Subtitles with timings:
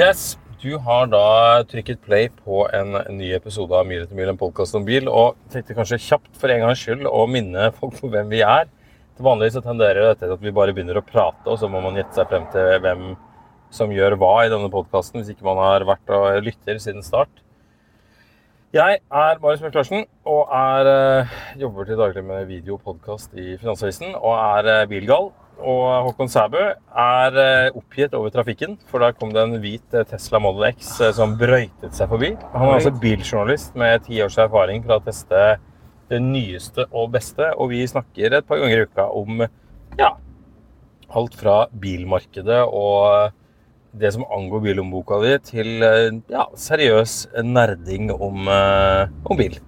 [0.00, 4.38] Yes, du har da trykket play på en ny episode av Mil etter mil, en
[4.40, 8.08] podkast om bil, og tenkte kanskje kjapt for en gangs skyld å minne folk på
[8.14, 8.70] hvem vi er.
[9.18, 11.82] Til vanlig så tenderer dette til at vi bare begynner å prate, og så må
[11.84, 13.02] man gjette seg frem til hvem
[13.76, 17.44] som gjør hva i denne podkasten, hvis ikke man har vært og lytter siden start.
[18.72, 23.36] Jeg er Marius Mørk Larsen og er, eh, jobber til daglig med video og podkast
[23.36, 25.34] i Finansavisen og er eh, bilgal.
[25.60, 30.06] Og Håkon Sæbø er eh, oppgitt over trafikken, for da kom det en hvit eh,
[30.08, 32.32] Tesla Model X eh, som brøytet seg forbi.
[32.54, 35.58] Han er altså biljournalist med ti års erfaring fra å teste
[36.10, 39.44] det nyeste og beste, og vi snakker et par ganger i uka om
[40.00, 40.14] ja,
[41.10, 43.36] alt fra bilmarkedet og
[44.00, 45.84] det som angår bilomboka di, til
[46.30, 49.58] ja, seriøs nerding om, om bil.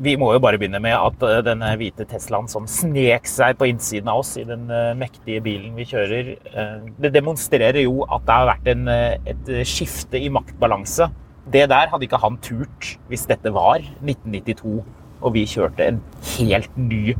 [0.00, 3.68] Vi må jo bare begynne med at eh, denne hvite Teslaen som snek seg på
[3.70, 8.24] innsiden av oss i den eh, mektige bilen vi kjører, eh, det demonstrerer jo at
[8.26, 8.88] det har vært en,
[9.34, 11.10] et skifte i maktbalanse.
[11.50, 14.80] Det der hadde ikke han turt hvis dette var 1992
[15.20, 16.00] og vi kjørte en
[16.38, 17.14] helt ny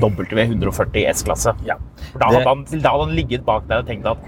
[0.00, 1.54] W140 S-klasse.
[1.66, 1.76] Ja.
[2.14, 4.22] Da, da hadde han ligget bak der og tenkt at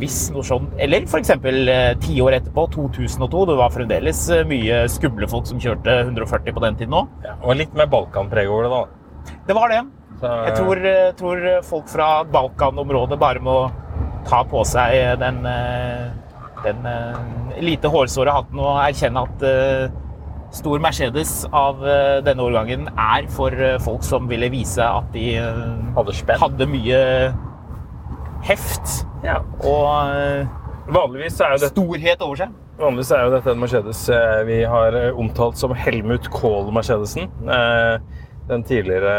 [0.00, 0.72] hvis noe sånt.
[0.82, 1.32] Eller f.eks.
[2.04, 3.44] ti år etterpå, 2002.
[3.50, 7.12] Det var fremdeles eh, mye skumle folk som kjørte 140 på den tiden òg.
[7.26, 9.34] Ja, og litt mer Balkan-preg over det, da.
[9.48, 9.82] Det var det.
[10.20, 13.58] Så, Jeg tror, eh, tror folk fra Balkan-området bare må
[14.28, 16.08] ta på seg den, eh,
[16.64, 20.00] den eh, lite hårsåre hatten og erkjenne at eh,
[20.54, 25.34] stor Mercedes av eh, denne årgangen er for eh, folk som ville vise at de
[25.40, 25.64] eh,
[25.96, 27.00] Hadde hadde mye
[28.44, 29.38] heft Ja.
[29.64, 30.46] og eh,
[30.92, 32.50] Vanligvis er jo dette storhet over seg.
[32.76, 37.30] Vanligvis er jo dette en Mercedes eh, vi har eh, omtalt som Helmut Kohl-Mercedesen.
[37.48, 37.94] Eh,
[38.50, 39.14] Den tidligere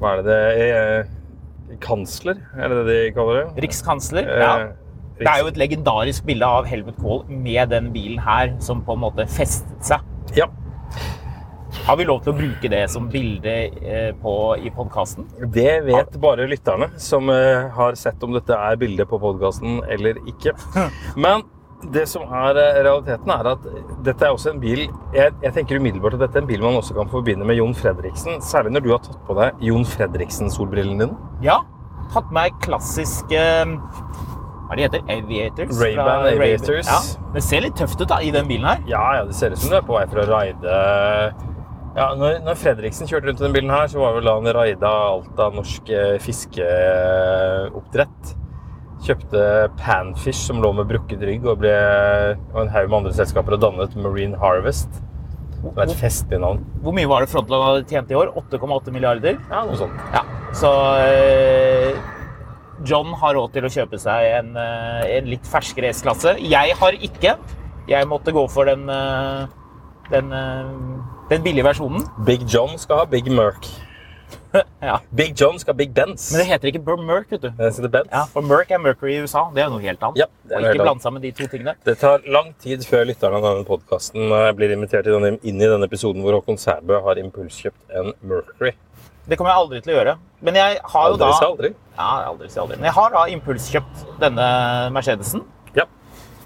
[0.00, 3.62] Hva er det det Kansler, er det det de kaller det?
[3.64, 4.26] Rikskansler.
[4.26, 4.50] Ja.
[5.18, 8.94] Det er jo et legendarisk bilde av Helmut Kohl med den bilen her, som på
[8.96, 10.02] en måte festet seg.
[10.36, 10.48] Ja.
[11.82, 15.26] Har vi lov til å bruke det som bilde eh, på, i podkasten?
[15.52, 20.20] Det vet bare lytterne, som eh, har sett om dette er bilde på podkasten eller
[20.30, 20.54] ikke.
[21.26, 21.44] Men
[21.92, 23.68] det som er eh, realiteten, er at
[24.06, 26.78] dette er også en bil jeg, jeg tenker umiddelbart at dette er en bil man
[26.80, 28.40] også kan forbinde med Jon Fredriksen.
[28.44, 31.32] Særlig når du har tatt på deg Jon Fredriksen-solbrillene dine.
[31.44, 31.60] Ja.
[32.14, 33.40] Tatt meg klassiske
[34.64, 35.02] Hva det heter?
[35.12, 35.76] Aviators?
[35.80, 36.28] Ray-Ban.
[36.32, 36.88] Aviators.
[36.88, 37.00] Ja.
[37.34, 38.84] Det ser litt tøft ut da, i den bilen her.
[38.88, 40.78] Ja, ja, det ser ut som du er på vei for å raide
[41.94, 44.48] ja, når, når Fredriksen kjørte rundt i denne bilen her, så var vel da han
[44.56, 48.32] raida alt av norsk eh, fiskeoppdrett.
[49.04, 49.42] Kjøpte
[49.78, 51.74] Panfish, som lå med brukket rygg, og ble
[52.50, 54.90] og en haug med andre selskaper og dannet Marine Harvest.
[55.64, 56.64] Det er et festlig navn.
[56.82, 58.34] Hvor mye var det Frontland hadde tjent i år?
[58.42, 59.38] 8,8 milliarder?
[59.38, 59.94] Ja, noe sånt.
[60.12, 60.24] Ja.
[60.54, 60.70] Så
[61.06, 61.94] eh,
[62.84, 66.34] John har råd til å kjøpe seg en, eh, en litt ferskere S-klasse.
[66.42, 67.38] Jeg har ikke.
[67.86, 68.88] Jeg måtte gå for den,
[70.08, 70.30] den,
[71.30, 72.04] den billige versjonen.
[72.26, 73.70] Big John skal ha Big Merc.
[74.80, 75.00] Ja.
[75.10, 76.28] Big John skal ha Big Benz.
[76.30, 77.48] Men det heter ikke Bur- Merc, vet du.
[77.58, 78.06] Det heter Benz.
[78.12, 79.40] Ja, for Merc er Mercury i USA.
[79.54, 80.20] Det er jo noe helt annet.
[80.20, 81.74] Ja, det er og ikke blande sammen de to tingene.
[81.88, 86.22] Det tar lang tid før lytterne av denne podkasten blir invitert inn i denne episoden
[86.22, 88.76] hvor Håkon Sæbø har impulskjøpt en Mercury.
[89.26, 90.14] Det kommer jeg aldri til å gjøre.
[90.46, 91.72] Men jeg har jo Aldri da si aldri.
[91.98, 92.78] Ja, aldri si aldri.
[92.78, 94.48] Men jeg har da impulskjøpt denne
[94.94, 95.42] Mercedesen.
[95.74, 95.88] Ja.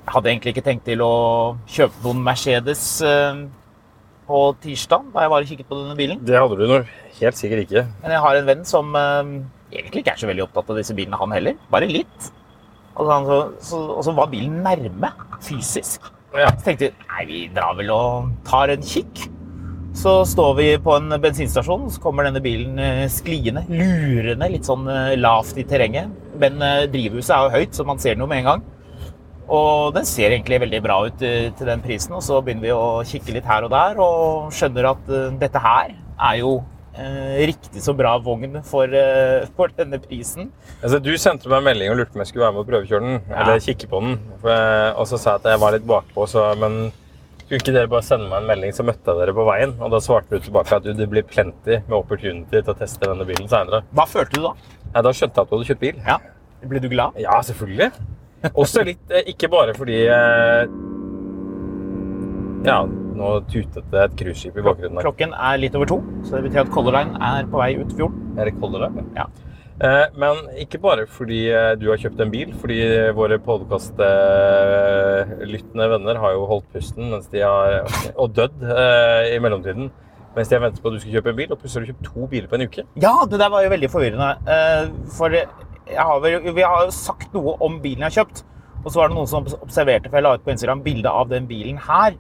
[0.07, 1.13] Jeg hadde egentlig ikke tenkt til å
[1.69, 3.43] kjøpe noen Mercedes eh,
[4.29, 6.21] på tirsdag, da jeg var og kikket på denne bilen.
[6.29, 6.83] Det hadde du nå
[7.19, 7.87] helt sikkert ikke.
[8.03, 9.33] Men jeg har en venn som eh,
[9.73, 11.57] egentlig ikke er så veldig opptatt av disse bilene, han heller.
[11.73, 12.29] Bare litt.
[12.99, 13.41] Og, så, så,
[13.71, 15.13] så, og så var bilen nærme,
[15.45, 16.13] fysisk.
[16.37, 16.53] Ja.
[16.53, 19.29] Så tenkte vi nei, vi drar vel og tar en kikk.
[19.99, 24.85] Så står vi på en bensinstasjon, så kommer denne bilen eh, skliende, lurende, litt sånn
[24.93, 26.13] eh, lavt i terrenget.
[26.39, 28.67] Men eh, drivhuset er jo høyt, så man ser den jo med en gang.
[29.49, 32.17] Og den ser egentlig veldig bra ut eh, til den prisen.
[32.19, 35.63] Og så begynner vi å kikke litt her og der, og skjønner at eh, dette
[35.65, 36.53] her er jo
[36.99, 40.53] eh, riktig så bra vogn for, eh, for denne prisen.
[40.83, 42.73] Altså, du sendte meg en melding og lurte på om jeg skulle være med og
[42.73, 43.21] prøvekjøre den.
[43.25, 43.43] Ja.
[43.43, 44.17] Eller kikke på den.
[44.45, 46.89] Og så sa jeg at jeg var litt bakpå, så, men
[47.49, 49.71] skulle ikke dere bare sende meg en melding, så møtte jeg dere på veien.
[49.81, 53.09] Og da svarte du tilbake at du, det blir plenty med opportunity til å teste
[53.09, 53.81] denne bilen seinere.
[53.97, 54.53] Hva følte du da?
[54.93, 56.03] Ja, da skjønte jeg at du hadde kjøpt bil.
[56.05, 56.19] Ja.
[56.69, 57.17] Ble du glad?
[57.23, 57.89] Ja, selvfølgelig.
[58.55, 60.67] Også litt, eh, ikke bare fordi eh,
[62.69, 62.77] Ja,
[63.19, 64.97] nå tutet det et cruiseskip i bakgrunnen.
[64.99, 65.03] her.
[65.09, 67.93] Klokken er litt over to, så det betyr at Color Line er på vei ut
[67.99, 68.21] fjorden.
[68.39, 68.93] det holder det?
[69.17, 69.25] Ja.
[69.81, 71.43] Eh, Men ikke bare fordi
[71.79, 72.79] du har kjøpt en bil, fordi
[73.15, 77.05] våre podkastlyttende venner har jo holdt pusten
[77.43, 77.83] har,
[78.17, 78.59] og dødd
[79.35, 79.91] i mellomtiden.
[80.37, 82.07] Mens har ventet på at du skal kjøpe en bil, og plutselig har du kjøpt
[82.15, 82.83] to biler på en uke.
[83.03, 84.31] Ja, det der var jo veldig forvirrende.
[85.17, 85.47] For jeg
[85.97, 88.45] har vel, vi har jo sagt noe om bilen jeg har kjøpt.
[88.85, 91.31] Og så var det noen som observerte, for jeg la ut på Instagram bilde av
[91.33, 92.15] den bilen her.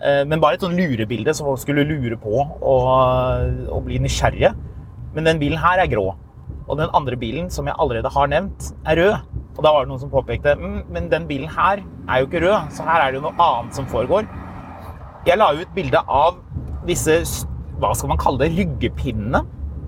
[0.00, 4.54] Eh, Men bare et sånn lurebilde, så folk skulle lure på og, og bli nysgjerrige.
[5.14, 6.08] Men den bilen her er grå.
[6.70, 9.38] Og den andre bilen, som jeg allerede har nevnt, er rød.
[9.56, 12.44] Og da var det noen som påpekte mm, men den bilen her er jo ikke
[12.46, 14.28] rød, så her er det jo noe annet som foregår.
[15.26, 16.38] Jeg la ut bilde av
[16.88, 17.18] disse
[17.80, 19.42] hva skal man kalle det, ryggepinnene,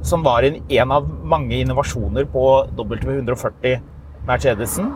[0.06, 2.44] som var en, en av mange innovasjoner på
[2.78, 3.81] W140
[4.26, 4.93] Mercedesen.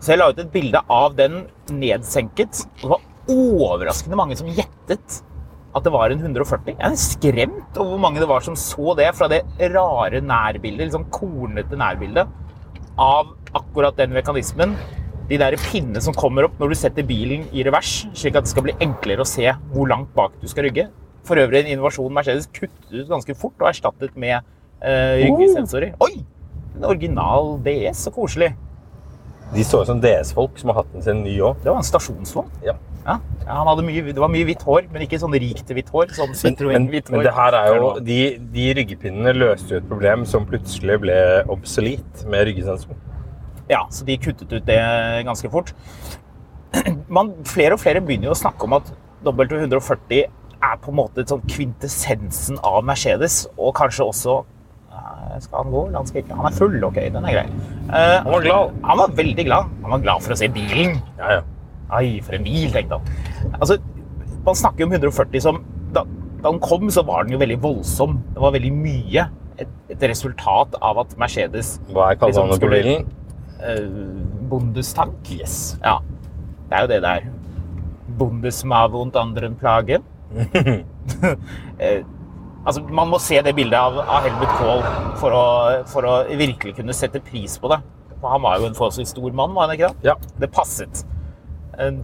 [0.00, 1.42] Så jeg la ut et bilde av den
[1.76, 2.64] nedsenket.
[2.80, 5.20] og Det var overraskende mange som gjettet
[5.70, 6.72] at det var en 140.
[6.72, 10.90] Jeg er skremt over hvor mange det var som så det fra det rare nærbildet,
[10.94, 12.30] sånn kornete nærbildet,
[13.00, 14.74] av akkurat den mekanismen.
[15.30, 18.50] De der pinnene som kommer opp når du setter bilen i revers, slik at det
[18.50, 20.88] skal bli enklere å se hvor langt bak du skal rygge.
[21.30, 24.40] For øvrig en innovasjon Mercedes kuttet ut ganske fort og erstattet med
[24.82, 25.94] eh, ryggesensorer.
[26.02, 26.24] Oi!
[26.74, 28.50] En original DS, så koselig.
[29.54, 31.58] De så jo som DS-folk som har hatt den sin ny òg.
[31.62, 32.50] Det var en stasjonsvogn.
[32.66, 32.74] Ja.
[33.00, 33.16] Ja,
[33.82, 36.10] mye, det var mye hvitt hår, men ikke sånn rikt hvitt hår.
[36.14, 37.14] Sånn Men, men, hår.
[37.14, 38.18] men det her er jo de,
[38.54, 41.16] de ryggepinnene løste jo et problem som plutselig ble
[41.50, 42.98] obsolet med ryggesensor.
[43.70, 44.80] Ja, så de kuttet ut det
[45.26, 45.72] ganske fort.
[47.16, 48.92] Man, flere og flere begynner jo å snakke om at
[49.26, 50.28] W140
[50.62, 54.34] er på en måte sånn kvintessensen av Mercedes, og kanskje også
[54.92, 55.84] eh, Skal han gå?
[55.94, 56.36] Han skal ikke.
[56.36, 57.46] Han er full, ok, den er grei.
[57.90, 58.76] Uh, Han var glad.
[58.84, 59.72] Han var veldig glad.
[59.84, 61.00] Han var glad for å se bilen.
[61.20, 61.42] Ja, ja.
[61.90, 63.56] Ai, for en bil, tenkte han.
[63.58, 63.80] Altså,
[64.46, 65.62] man snakker om 140 som
[65.94, 66.04] da,
[66.40, 68.20] da han kom, så var den jo veldig voldsom.
[68.34, 69.26] Det var veldig mye.
[69.60, 73.10] Et, et resultat av at Mercedes Hva er kallenavnet på bilen?
[73.60, 75.18] Uh, Bundestank.
[75.34, 75.74] Yes.
[75.82, 75.98] Ja,
[76.70, 77.26] det er jo det der.
[78.20, 80.00] Bundesmave und anderen Plage.
[81.82, 82.02] eh,
[82.64, 84.84] altså, man må se det bildet av, av Helmut Kohl
[85.20, 85.46] for å,
[85.90, 87.80] for å virkelig kunne sette pris på det.
[88.20, 90.10] For han var jo en forholdsvis stor mann, var han ikke det?
[90.12, 90.16] Ja.
[90.40, 91.04] Det passet.
[91.78, 92.00] Eh,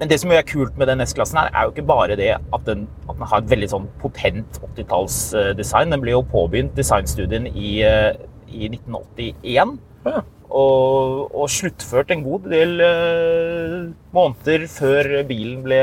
[0.00, 2.62] Men det som er kult med den S-klassen, her, er jo ikke bare det at
[2.64, 5.92] den, at den har et veldig sånn potent 80-tallsdesign.
[5.92, 8.14] Den ble jo påbegynt, designstudien, i, eh,
[8.48, 9.74] i 1981.
[10.08, 10.22] Ja.
[10.50, 15.82] Og, og sluttført en god del uh, måneder før bilen ble,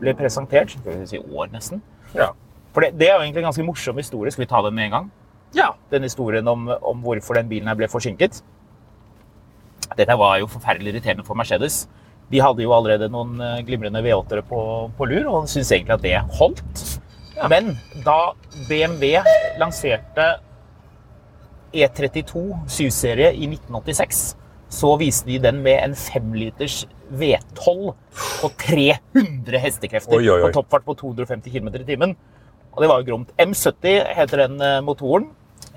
[0.00, 0.74] ble presentert.
[0.74, 1.82] Skal vi si år, nesten.
[2.14, 2.32] Ja.
[2.74, 4.32] For det, det er jo egentlig en ganske morsom historie.
[4.34, 5.12] Skal vi ta den med en gang?
[5.54, 5.74] ja.
[5.90, 8.40] Den historien om, om hvorfor den bilen her ble forsinket.
[9.94, 11.84] Dette var jo forferdelig irriterende for Mercedes.
[12.32, 14.60] De hadde jo allerede noen eh, glimrende V8-ere på,
[14.96, 16.84] på lur, og syntes egentlig at det holdt.
[17.50, 17.74] Men
[18.06, 18.32] da
[18.68, 19.20] BMW
[19.60, 20.26] lanserte
[21.74, 24.24] E32 7-serie i 1986,
[24.74, 27.92] så viste de den med en 5-liters V12
[28.40, 30.48] på 300 hestekrefter Oi, oi, oi.
[30.48, 32.16] på toppfart på 250 km i timen.
[32.74, 33.30] Og det var jo gromt.
[33.38, 35.28] M70 heter den eh, motoren.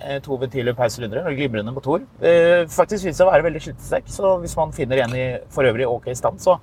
[0.01, 1.27] Eh, To ventiler per sylinder.
[1.29, 2.01] og Glimrende motor.
[2.21, 5.69] Eh, Faktisk synes det å være veldig slitesterk, så hvis man finner en i for
[5.69, 6.57] øvrig ok stand, så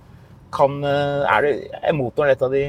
[0.55, 2.61] kan, er, det, er motoren et av de,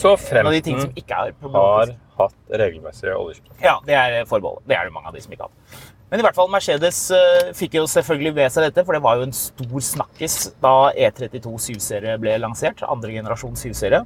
[0.00, 3.58] Så en av de ting som ikke er har hatt regelmessig oljeskifte.
[3.60, 4.64] Ja, det er forbeholdet.
[4.70, 5.92] Det er det mange av de som ikke har hatt.
[6.06, 9.18] Men i hvert fall Mercedes eh, fikk jo selvfølgelig med seg dette, for det var
[9.18, 12.84] jo en stor snakkis da E32 7-serie ble lansert.
[12.86, 14.04] Andre generasjon 7-serie.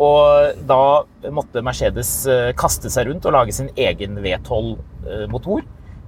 [0.00, 0.80] Og da
[1.32, 5.64] måtte Mercedes eh, kaste seg rundt og lage sin egen V12-motor.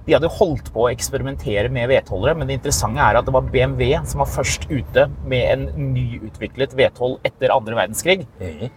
[0.07, 3.49] De hadde holdt på å eksperimentere med V12-ere, men det interessante er at det var
[3.53, 8.23] BMW som var først ute med en nyutviklet V12 etter andre verdenskrig.
[8.41, 8.69] Mm.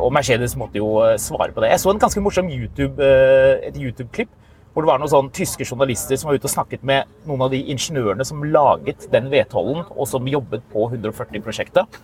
[0.00, 1.72] og Mercedes måtte jo eh, svare på det.
[1.72, 4.32] Jeg så en ganske morsom YouTube, eh, et YouTube-klipp
[4.76, 7.52] hvor det var noen sånn tyske journalister som var ute og snakket med noen av
[7.54, 11.96] de ingeniørene som laget den V12-en, og som jobbet på 140-prosjektet.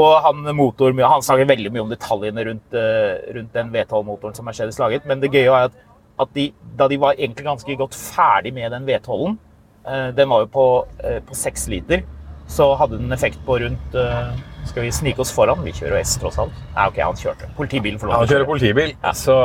[0.00, 4.48] Og han motor, han snakker veldig mye om detaljene rundt, eh, rundt den V12-motoren som
[4.48, 5.04] Mercedes laget.
[5.04, 5.76] Men det gøye er at,
[6.24, 6.46] at de,
[6.80, 9.36] da de var egentlig ganske godt ferdig med den V12-en,
[9.84, 10.66] eh, den var jo på,
[11.04, 12.06] eh, på 6 liter,
[12.48, 13.94] så hadde den effekt på rundt
[14.64, 15.60] Skal vi snike oss foran?
[15.64, 16.52] Vi kjører S, tross alt.
[16.74, 17.48] Nei, ok, han kjørte.
[17.56, 19.12] Politibilen får lov Han kjører politibil, Ja.
[19.12, 19.36] så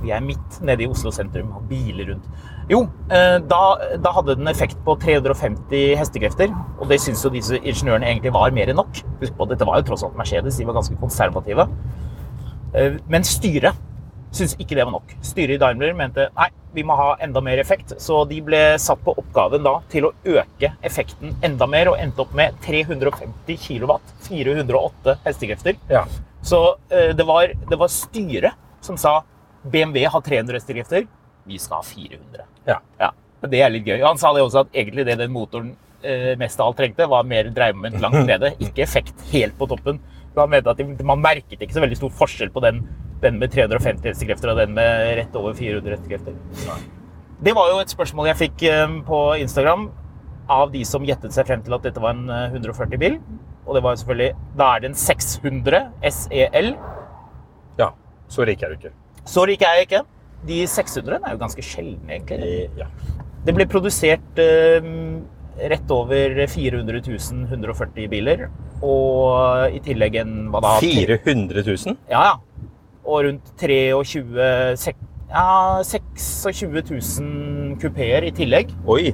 [0.00, 2.28] Vi er midt nede i Oslo sentrum, har biler rundt.
[2.70, 3.60] Jo, eh, da,
[4.00, 8.54] da hadde den effekt på 350 hestekrefter, og det syns jo disse ingeniørene egentlig var
[8.56, 9.02] mer enn nok.
[9.20, 11.68] Husk på, dette var jo tross alt Mercedes, de var ganske konservative.
[12.74, 13.74] Eh, Men styret
[14.30, 15.12] syntes ikke det var nok.
[15.26, 19.00] Styret i Daimler mente nei, vi må ha enda mer effekt, så de ble satt
[19.02, 23.96] på oppgaven da til å øke effekten enda mer, og endte opp med 350 kW,
[24.28, 25.80] 408 hestekrefter.
[25.90, 26.04] ja.
[26.42, 26.56] Så
[26.88, 29.18] eh, det, var, det var styret som sa
[29.64, 31.06] BMW har 300 hestekrefter,
[31.48, 32.44] vi skal ha 400.
[32.68, 32.78] Ja.
[33.00, 33.10] Ja,
[33.48, 34.00] Det er litt gøy.
[34.04, 37.24] Han sa det også at egentlig det den motoren eh, mest av alt trengte, var
[37.28, 40.00] mer dreiemoment langt nede, ikke effekt helt på toppen.
[40.36, 42.82] Han mente at de, Man merket ikke så veldig stor forskjell på den,
[43.20, 46.36] den med 350 hestekrefter og den med rett over 400 hestekrefter.
[47.40, 49.88] Det var jo et spørsmål jeg fikk eh, på Instagram
[50.50, 53.18] av de som gjettet seg frem til at dette var en eh, 140-bil.
[53.66, 56.72] Og det var selvfølgelig Da er det en 600 SEL.
[57.78, 57.90] ja.
[58.30, 58.92] Så rik er du ikke.
[59.28, 60.04] Så rik er jeg ikke.
[60.48, 62.70] De 600 er jo ganske sjeldne, egentlig.
[62.78, 62.88] Ja.
[63.44, 64.88] Det ble produsert eh,
[65.70, 68.46] rett over 400 000 140 biler.
[68.80, 70.76] Og i tillegg en hva da?
[70.80, 71.96] 400 000?
[72.12, 72.68] Ja, ja.
[73.04, 75.00] Og rundt 23 sek,
[75.30, 76.70] ja, 26
[77.20, 78.72] 000 kupeer i tillegg.
[78.88, 79.12] Oi.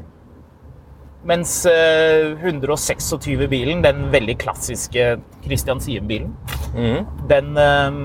[1.27, 6.31] Mens eh, 126-bilen, den veldig klassiske Christian Siem-bilen,
[6.77, 7.01] mm.
[7.31, 7.99] den, eh,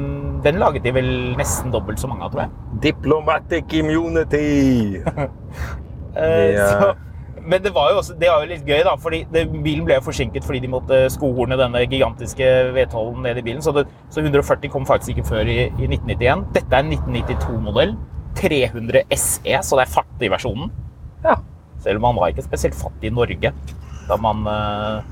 [0.44, 2.52] den laget de vel nesten dobbelt så mange av, tror jeg.
[2.90, 5.02] Diplomatic immunity!
[6.12, 6.88] Eh, Det, så,
[7.48, 9.96] men det var jo også, det var jo litt gøy, da, fordi det, bilen ble
[9.96, 13.62] jo forsinket fordi de måtte skohorne denne gigantiske V12-en ned i bilen.
[13.64, 16.44] Så, det, så 140 kom faktisk ikke før i, i 1991.
[16.58, 17.96] Dette er en 1992-modell.
[18.42, 20.68] 300 SE, så det er fattig versjonen.
[21.24, 21.38] Ja.
[21.84, 23.54] Selv om man var ikke spesielt fattig i Norge
[24.10, 25.10] da man eh,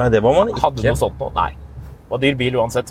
[0.00, 1.20] Nei, det var man hadde noe sånt.
[1.38, 1.52] Nei.
[1.54, 2.90] Det var dyr bil uansett.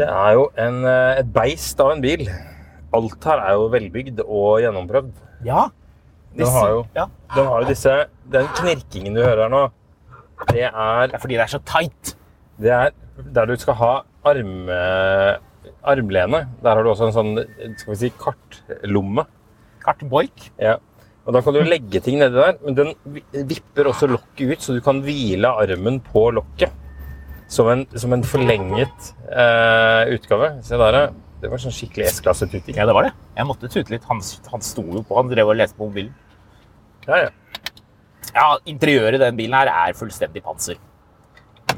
[0.00, 2.24] Det er jo en, eh, et beist av en bil.
[2.96, 5.12] Alt her er jo velbygd og gjennomprøvd.
[5.44, 5.66] Ja.
[6.36, 7.04] Den har jo, ja.
[7.34, 7.92] den har jo disse
[8.30, 9.62] Den knirkingen du hører her nå,
[10.52, 12.12] det er, Det er fordi det er så tight.
[12.62, 12.92] det er
[13.34, 13.90] der du skal ha
[14.24, 14.76] arme,
[15.82, 16.40] armlene.
[16.62, 17.32] Der har du også en sånn
[17.76, 19.26] skal vi si, kartlomme.
[19.84, 20.50] Kartboik.
[20.60, 20.78] Ja.
[21.26, 22.94] Og Da kan du legge ting nedi der, men den
[23.50, 26.72] vipper også lokket ut, så du kan hvile armen på lokket.
[27.50, 30.52] Som en, som en forlenget eh, utgave.
[30.66, 31.00] Se der.
[31.40, 32.76] Det var sånn skikkelig S-klasse-tuting.
[32.76, 33.14] Ja, det var det.
[33.38, 34.04] Jeg måtte tute litt.
[34.10, 34.20] Han,
[34.52, 36.12] han sto jo på, han drev og leste på mobilen.
[37.08, 37.30] Ja, ja.
[38.30, 40.78] Ja, interiøret i den bilen her er fullstendig panser.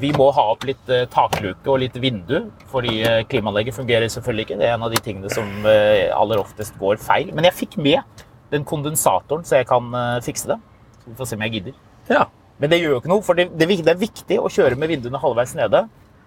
[0.01, 4.47] Vi må ha opp litt eh, takluke og litt vindu, fordi eh, klimaanlegget fungerer selvfølgelig
[4.47, 4.59] ikke.
[4.59, 7.31] Det er en av de tingene som eh, aller oftest går feil.
[7.33, 10.59] Men jeg fikk med den kondensatoren, så jeg kan eh, fikse det.
[10.99, 11.83] Så vi får se om jeg gidder.
[12.13, 12.27] ja.
[12.63, 15.19] Men det gjør jo ikke noe, for det, det, er viktig å kjøre med vinduene
[15.19, 15.81] halvveis nede.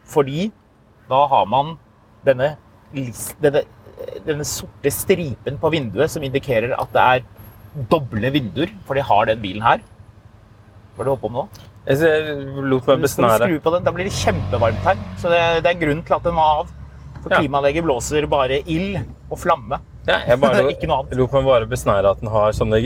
[0.04, 0.50] Fordi
[1.08, 1.70] da har man
[2.26, 2.50] denne,
[3.40, 3.62] denne,
[4.26, 7.24] denne sorte stripen på vinduet som indikerer at det er
[7.88, 9.80] doble vinduer, for de har den bilen her.
[10.92, 11.64] Hva er det du holder på med nå?
[11.86, 13.48] Jeg lot meg besnære.
[13.48, 13.88] skru på den?
[13.88, 15.00] Da blir det kjempevarmt her.
[15.22, 16.72] Så det, det er grunnen til at den må av.
[17.22, 19.00] For klimaanlegget blåser bare ild
[19.30, 19.80] og flamme.
[20.06, 21.16] Ja, jeg bare Ikke noe annet.
[21.18, 22.80] lot meg bare besnære at den har sånne,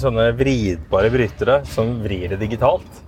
[0.00, 3.00] sånne vridbare brytere som vrir det digitalt.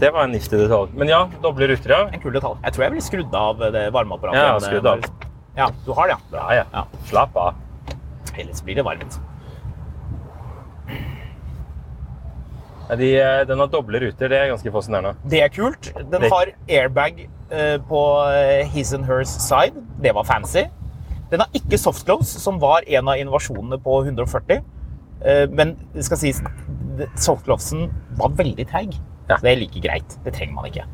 [0.00, 0.90] Det var en niftig detalj.
[0.98, 2.00] Men ja, doble ruter, ja.
[2.10, 2.58] En kul detalj.
[2.64, 4.40] Jeg tror jeg ville skrudd av det varmeapparatet.
[4.42, 5.04] Ja, skrudd av.
[5.54, 6.48] Ja, du har det, ja.
[6.58, 6.82] Ja, ja.
[7.06, 7.54] Slapp av.
[8.34, 9.20] Ellers blir det varmt.
[12.98, 15.14] De, eh, den har doble ruter, det er ganske fascinerende.
[15.30, 15.88] Det er kult.
[16.12, 19.78] Den har airbag eh, på eh, his and hers side.
[20.02, 20.66] Det var fancy.
[21.34, 24.60] Den har ikke softclose, som var en av innovasjonene på 140.
[25.24, 26.38] Eh, Men det skal sies,
[27.18, 27.88] softcloseen
[28.20, 28.94] var veldig treig.
[29.28, 29.38] Ja.
[29.38, 30.16] Så det er like greit.
[30.24, 30.84] Det trenger man ikke.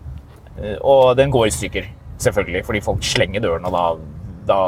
[0.56, 3.84] Eh, Og den går i stykker, selvfølgelig, fordi folk slenger døren, og da,
[4.48, 4.60] da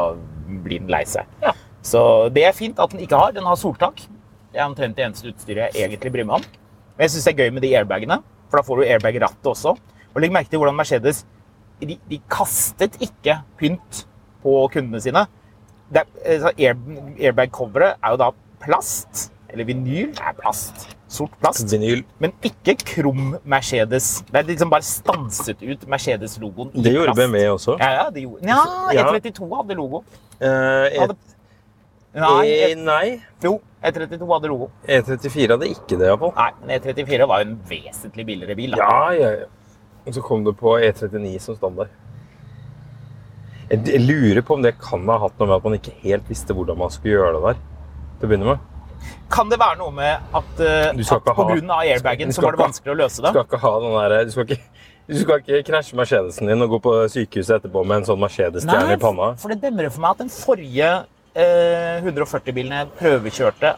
[0.62, 1.26] blir den lei seg.
[1.42, 1.54] Ja.
[1.82, 3.32] Så det er fint at den ikke har.
[3.32, 4.04] Den har soltak.
[4.52, 6.44] Det er omtrent det eneste utstyret jeg egentlig bryr meg om.
[6.96, 8.18] Men jeg syns det er gøy med de airbagene,
[8.50, 9.72] for da får du airbag i rattet også.
[10.12, 11.22] Og legg merke til hvordan Mercedes
[11.80, 14.02] de, de kastet ikke pynt
[14.44, 15.24] på kundene sine.
[15.92, 18.28] Airbag-coveret er jo da
[18.62, 20.86] plast, eller vinyl er plast.
[21.12, 21.66] Sort plast.
[21.68, 22.00] Vinyl.
[22.22, 24.22] Men ikke krum Mercedes.
[24.30, 27.20] Det er liksom bare stanset ut Mercedes-logoen i Det gjorde plast.
[27.20, 27.74] BMW også.
[27.82, 28.48] Ja, ja, det gjorde.
[28.48, 28.62] Ja,
[28.96, 29.04] Ja.
[29.12, 30.00] E32 hadde logo.
[30.40, 31.16] Uh, E- Hadde-
[32.14, 34.70] Nei, E- E- nei, jo, E32 hadde logo.
[34.88, 36.32] E34 hadde ikke det, iallfall.
[36.36, 38.70] Nei, men E34 var jo en vesentlig billigere bil.
[38.70, 38.76] Da.
[38.76, 39.44] Ja, ja, ja.
[40.06, 41.88] Og så kom det på E39 som standard.
[43.72, 46.52] Jeg lurer på om det kan ha hatt noe med at man ikke helt visste
[46.52, 47.60] hvordan man skulle gjøre det der.
[48.20, 48.68] Til å begynne med.
[49.32, 51.78] Kan det være noe med at, uh, Du at pga.
[51.80, 53.32] airbaggen så var det vanskelig å løse Du det?
[53.32, 54.58] skal ikke ha den der, du skal ikke,
[55.08, 58.94] du skal ikke krasje Mercedesen din og gå på sykehuset etterpå med en sånn Mercedes-stjerne
[58.94, 59.32] i panna.
[59.40, 60.90] for det demrer for meg at den forrige
[61.34, 63.72] uh, 140-bilen jeg prøvekjørte,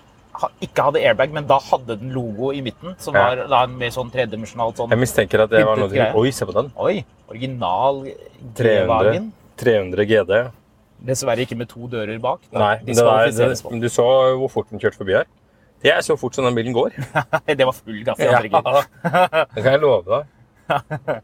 [0.66, 3.28] ikke hadde airbag, men da hadde den logo i midten, som Ja.
[3.28, 6.10] var da en mer sånn tredimensjonalt sånn Jeg mistenker at det var noe.
[6.18, 6.72] Oi, se på den.
[6.76, 8.02] Oi, original
[8.58, 9.32] 300, G-wagen.
[9.60, 10.34] 300 GD.
[11.04, 12.44] Dessverre ikke med to dører bak.
[12.50, 12.58] Da.
[12.58, 14.06] Nei, De det diskvalifiseres det, du så
[14.40, 15.28] hvor fort den kjørte forbi her?
[15.84, 16.94] Det er så fort som den bilen går.
[17.58, 18.86] Det var full gass i andre gir.
[19.52, 20.24] det kan jeg love deg.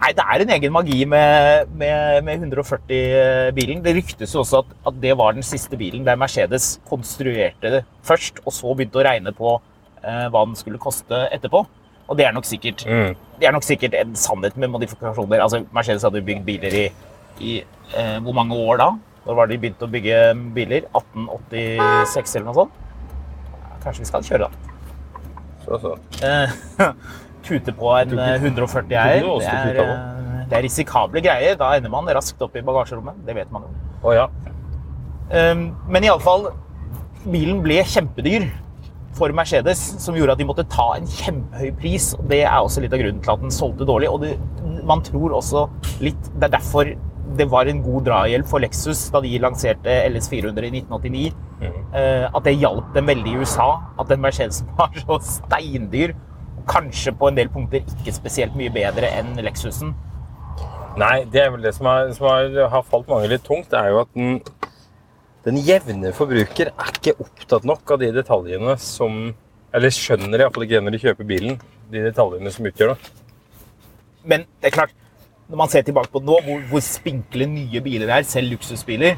[0.00, 3.82] Nei, det er en egen magi med, med, med 140-bilen.
[3.84, 7.82] Det ryktes jo også at, at det var den siste bilen der Mercedes konstruerte det
[8.06, 11.66] først, og så begynte å regne på eh, hva den skulle koste etterpå.
[12.10, 13.14] Og det er nok sikkert, Mm.
[13.38, 15.40] det er nok sikkert en sannhet med modifikasjoner.
[15.44, 16.84] Altså, Mercedes hadde jo bygd biler i,
[17.40, 17.52] i
[17.94, 18.88] eh, hvor mange år da?
[19.26, 20.18] Når var det de begynte å bygge
[20.56, 20.86] biler?
[20.90, 22.72] 1886 eller noe sånt?
[23.84, 24.50] Kanskje vi skal kjøre, da.
[25.64, 25.92] Så, så.
[26.26, 26.56] Eh,
[27.46, 29.28] tute på en eh, 140 eier.
[29.38, 29.84] Det er, på?
[29.86, 31.54] eh, det er risikable greier.
[31.60, 33.22] Da ender man raskt opp i bagasjerommet.
[33.28, 33.72] Det vet man jo.
[34.02, 34.26] Oh, ja.
[35.30, 36.48] Um, Men iallfall
[37.22, 38.48] Bilen ble kjempedyr
[39.18, 42.12] for Mercedes, som gjorde at de måtte ta en kjempehøy pris.
[42.18, 44.10] og Det er også litt av grunnen til at den solgte dårlig.
[44.10, 44.34] Og det,
[44.86, 45.66] man tror også
[46.04, 46.92] litt Det er derfor
[47.38, 51.36] det var en god drahjelp for Lexus da de lanserte LS400 i 1989.
[51.60, 51.76] Mm.
[52.34, 53.70] At det hjalp dem veldig i USA.
[54.00, 56.14] At den Mercedesen var så steindyr.
[56.58, 59.94] Og kanskje på en del punkter ikke spesielt mye bedre enn Lexusen.
[60.98, 63.78] Nei, det er vel det som, er, som har, har falt mange litt tungt, Det
[63.78, 64.40] er jo at den,
[65.46, 69.30] den jevne forbruker er ikke opptatt nok av de detaljene som
[69.72, 71.58] Eller skjønner iallfall ikke når de kjøper bilen,
[71.92, 73.10] de detaljene som utgjør det.
[74.26, 74.94] Men det er klart,
[75.46, 79.14] når man ser tilbake på det nå, hvor, hvor spinkle nye biler er, selv luksusbiler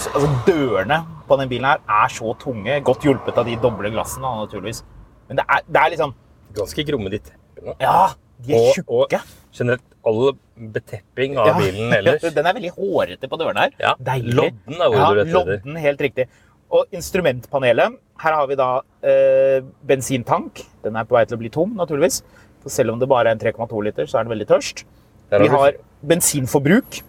[0.00, 3.92] så, altså Dørene på den bilen her er så tunge, godt hjulpet av de doble
[3.92, 4.80] glassene, naturligvis.
[5.28, 6.16] Men det er, det er liksom
[6.56, 7.76] Ganske gromme, de teppene.
[7.78, 8.08] Ja,
[8.42, 10.32] de er Og, og generelt all
[10.74, 11.56] betepping av Ja.
[11.58, 12.22] bilen ellers.
[12.34, 13.74] Den er veldig hårete på dørene her.
[13.80, 14.34] Ja, Deilig.
[14.36, 15.50] lodden er ordet ja, du rett etter.
[15.56, 16.28] Lodden, helt riktig.
[16.70, 17.96] Og instrumentpanelet.
[18.20, 18.70] Her har vi da
[19.02, 20.60] eh, bensintank.
[20.84, 22.20] Den er på vei til å bli tom, naturligvis.
[22.62, 24.84] For selv om det bare er en 3,2 liter, så er den veldig tørst.
[25.30, 27.00] Vi har har bensinforbruk.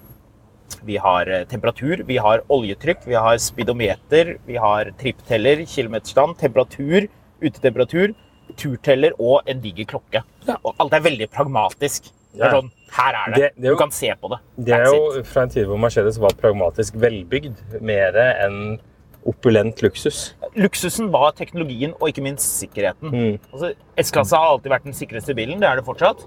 [0.87, 7.05] Vi har eh, temperatur, vi har oljetrykk, vi har speedometer, vi har trippteller, kilometerstand, temperatur,
[7.43, 8.13] utetemperatur,
[8.57, 10.23] turteller og en diger klokke.
[10.63, 12.09] Og alt er veldig pragmatisk.
[12.33, 13.35] Det er sånn, her er det.
[13.35, 14.39] Det- er jo- du kan se på det.
[14.65, 18.79] Det er jo fra en tid hvor Mercedes var pragmatisk velbygd, mer enn
[19.27, 20.33] opulent luksus.
[20.55, 23.11] Luksusen var teknologien og ikke minst sikkerheten.
[23.11, 23.39] Mm.
[23.53, 25.59] Altså, S-klasse har alltid vært den sikreste bilen.
[25.59, 26.25] Det er det fortsatt.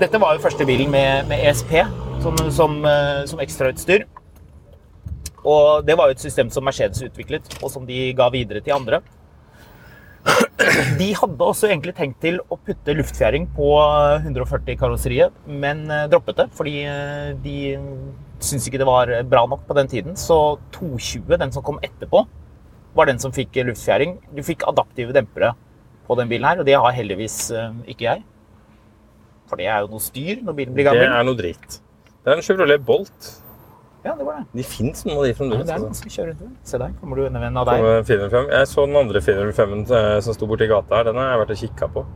[0.00, 1.86] Dette var jo første bilen med, med ESP
[2.22, 4.04] som, som, eh, som ekstrautstyr.
[5.46, 8.74] Og det var jo et system som Mercedes utviklet, og som de ga videre til
[8.74, 9.00] andre.
[10.98, 13.68] De hadde også egentlig tenkt til å putte luftfjæring på
[14.24, 17.58] 140-karosseriet, men eh, droppet det fordi eh, de
[18.42, 20.18] syntes ikke det var bra nok på den tiden.
[20.18, 22.24] Så 220, den som kom etterpå,
[22.96, 24.16] var den som fikk luftfjæring.
[24.34, 25.52] Du fikk adaptive dempere
[26.06, 28.24] på den bilen her, og det har heldigvis eh, ikke jeg.
[29.46, 31.80] For det er jo noe styr når bilen blir Det er noe dritt.
[32.22, 33.28] Det er en Chevrolet Bolt.
[34.06, 34.44] Ja, det var det.
[34.60, 35.66] De fins noen av de Ja, fremdeles.
[35.66, 35.88] det er altså.
[35.90, 36.60] noen som kjører rundt.
[36.70, 37.82] Se der, kommer du en venn av deg.
[37.82, 38.52] Kommer 405.
[38.54, 41.08] Jeg så den andre 405-en eh, som sto borti gata her.
[41.10, 42.06] Den har jeg vært og kikka på.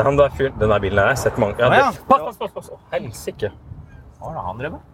[0.00, 0.54] Han der fyren.
[0.60, 2.70] Den der bilen her har jeg sett mange ja, det, Pass, pass, pass!
[2.70, 2.70] pass.
[2.94, 3.50] Helsike.
[4.20, 4.86] Hva det han drev med?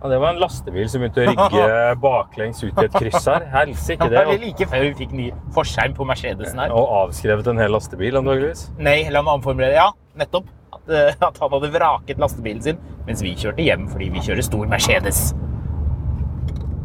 [0.00, 1.66] Ja, det var en lastebil som begynte å rygge
[2.06, 3.44] baklengs ut i et kryss her.
[3.52, 6.72] Helsike, Det var like før vi fikk ny forskjerm på Mercedesen her.
[6.76, 8.66] Og avskrevet en hel lastebil, antakeligvis.
[8.78, 9.76] Nei, la meg omformulere.
[9.76, 10.48] Ja, nettopp.
[10.74, 14.44] At, eh, at han hadde vraket lastebilen sin, mens vi kjørte hjem fordi vi kjører
[14.44, 15.26] stor Mercedes.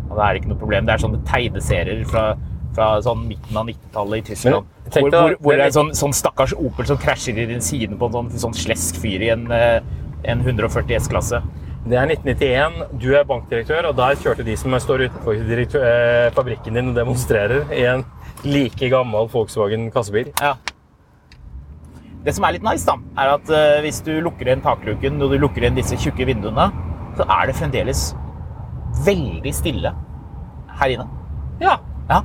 [0.09, 0.87] Og da er det ikke noe problem.
[0.87, 2.25] Det er sånne tegneserier fra,
[2.75, 4.67] fra sånn midten av 90-tallet i Tyskland.
[4.83, 7.99] Men, hvor, hvor, hvor det er en sånn, sånn stakkars Opel som krasjer i siden
[7.99, 9.79] på en sånn, sånn slesk fyr i en, eh,
[10.29, 11.43] en 140 S-klasse.
[11.89, 12.97] Det er 1991.
[13.01, 15.37] Du er bankdirektør, og der kjørte de som står utenfor
[15.79, 18.03] eh, fabrikken din og demonstrerer i en
[18.43, 20.33] like gammel Volkswagen kassebil.
[20.41, 20.57] Ja.
[22.25, 25.31] Det som er litt nice, da, er at eh, hvis du lukker igjen takluken og
[25.31, 26.67] du lukker igjen disse tjukke vinduene,
[27.15, 28.09] så er det fremdeles
[29.06, 29.91] veldig stille
[30.80, 31.08] her inne.
[31.62, 31.78] Ja.
[32.10, 32.21] Ja.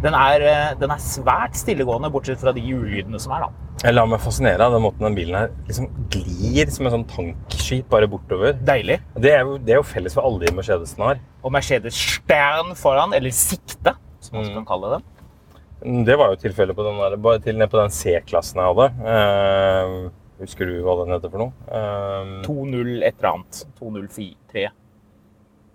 [0.00, 3.50] Den er, eh, den er svært stillegående, bortsett fra de ulydene som er, da.
[3.82, 7.04] Jeg lar meg fascinere av den måten den bilen her liksom glir som en sånn
[7.08, 8.52] tankskip bare bortover.
[8.64, 8.98] Deilig.
[9.16, 11.20] Det er jo, det er jo felles for alle de Mercedesene har.
[11.42, 14.54] Og Mercedes Stern foran, eller sikte, som man Mm.
[14.54, 15.02] kan kalle det.
[16.06, 18.90] Det var jo tilfellet på den der, bare til ned på den C-klassen jeg hadde.
[19.06, 21.52] Eh, husker du hva den heter for noe?
[21.68, 23.64] Eh, 2.0 et eller annet.
[23.80, 24.68] 2.03.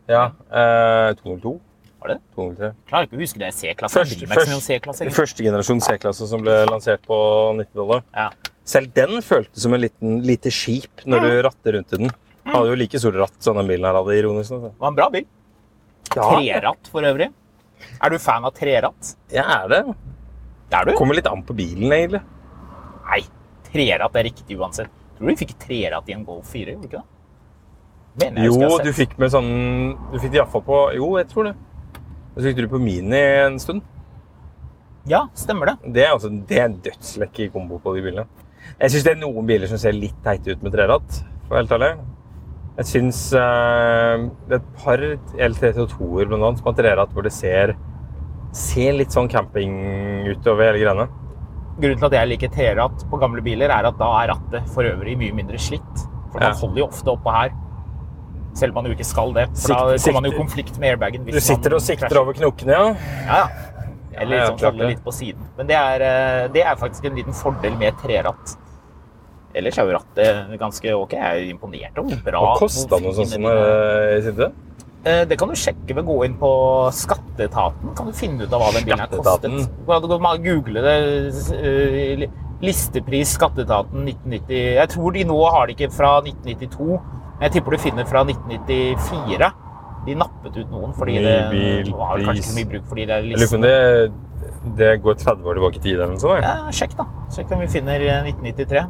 [0.08, 1.60] ja, eh, 202?
[2.02, 2.18] Var det?
[2.36, 2.72] 203.
[2.90, 3.54] Klarer ikke å huske det.
[3.58, 3.98] C-klasse.
[3.98, 5.02] Først- Jeg bryr ikke så mye C-klasse.
[5.02, 5.16] egentlig.
[5.18, 7.18] Første generasjon C-klasse som ble lansert på
[7.58, 8.04] 90-tallet.
[8.14, 8.30] Ja.
[8.66, 12.12] Selv den føltes som en liten, lite skip når du ratter rundt i den.
[12.46, 14.62] Hadde jo like store ratt som den bilen her hadde, ironisk nok.
[14.70, 15.26] Det var en bra bil.
[16.10, 17.32] Treratt for øvrig.
[18.02, 19.16] Er du fan av treratt?
[19.32, 19.82] Jeg er det.
[20.70, 20.92] Det er du?
[20.98, 22.22] Kommer litt an på bilen, egentlig.
[23.10, 23.22] Nei,
[23.72, 24.90] treratt er riktig uansett.
[25.18, 26.74] Tror du vi fikk treratt i en Golf 4?
[26.76, 27.04] gjorde ikke det?
[28.22, 29.50] Mener jeg Jo, jeg du fikk med sånn
[30.14, 31.56] Du fikk det iallfall på Jo, jeg tror det.
[32.36, 33.84] Og så fikk du på Mini en stund.
[35.08, 35.94] Ja, stemmer det.
[35.96, 38.26] Det er, også, det er en dødslekker kombo på de bilene.
[38.82, 41.72] Jeg syns det er noen biler som ser litt teite ut med treratt, for helt
[41.78, 41.92] ærlig.
[42.80, 45.04] Jeg syns eh, det er et par
[45.48, 47.76] L32-er blant annet som har treratt hvor det ser,
[48.58, 49.78] ser litt sånn camping
[50.34, 51.06] ut over hele greiene.
[51.78, 54.88] Grunnen til at jeg liker treratt på gamle biler, er at da er rattet for
[54.90, 56.04] øvrig mye mindre slitt.
[56.34, 56.60] For man Ja.
[56.60, 57.54] holder jo ofte oppå her.
[58.56, 59.50] Selv om man jo ikke skal det.
[59.60, 61.26] For da kommer man jo i konflikt med airbagen.
[61.28, 62.22] Du sitter og sikter krasjer.
[62.22, 62.86] over knokene, ja.
[63.28, 63.72] Ja, ja.
[64.16, 65.42] Eller liksom ja, litt på siden.
[65.58, 68.54] Men det er, eh, det er faktisk en liten fordel med treratt.
[69.56, 71.14] Ellers er jo rattet ganske ok.
[71.16, 73.60] Jeg er imponert over bra Hva kosta noe sånt som de er.
[73.60, 74.50] er i sitte?
[75.06, 76.50] Eh, Det kan du sjekke ved å gå inn på
[76.96, 77.94] Skatteetaten.
[77.96, 79.52] Kan du finne ut av hva den bilen har kostet.
[79.52, 80.98] Du kan google det.
[81.52, 82.28] eh,
[82.64, 87.00] Listepris Skatteetaten 1990 Jeg tror de nå har det ikke fra 1992.
[87.42, 89.50] Jeg tipper du finner fra 1994.
[90.06, 93.24] De nappet ut noen fordi det var kanskje ikke så mye bruk fordi det er
[93.26, 93.78] Jeg lurer på om det,
[94.78, 96.46] det går 30 år tilbake i tid eller noe sånt?
[96.46, 97.08] Ja, sjekk, da.
[97.34, 98.86] Sjekk om vi finner eh, 1993.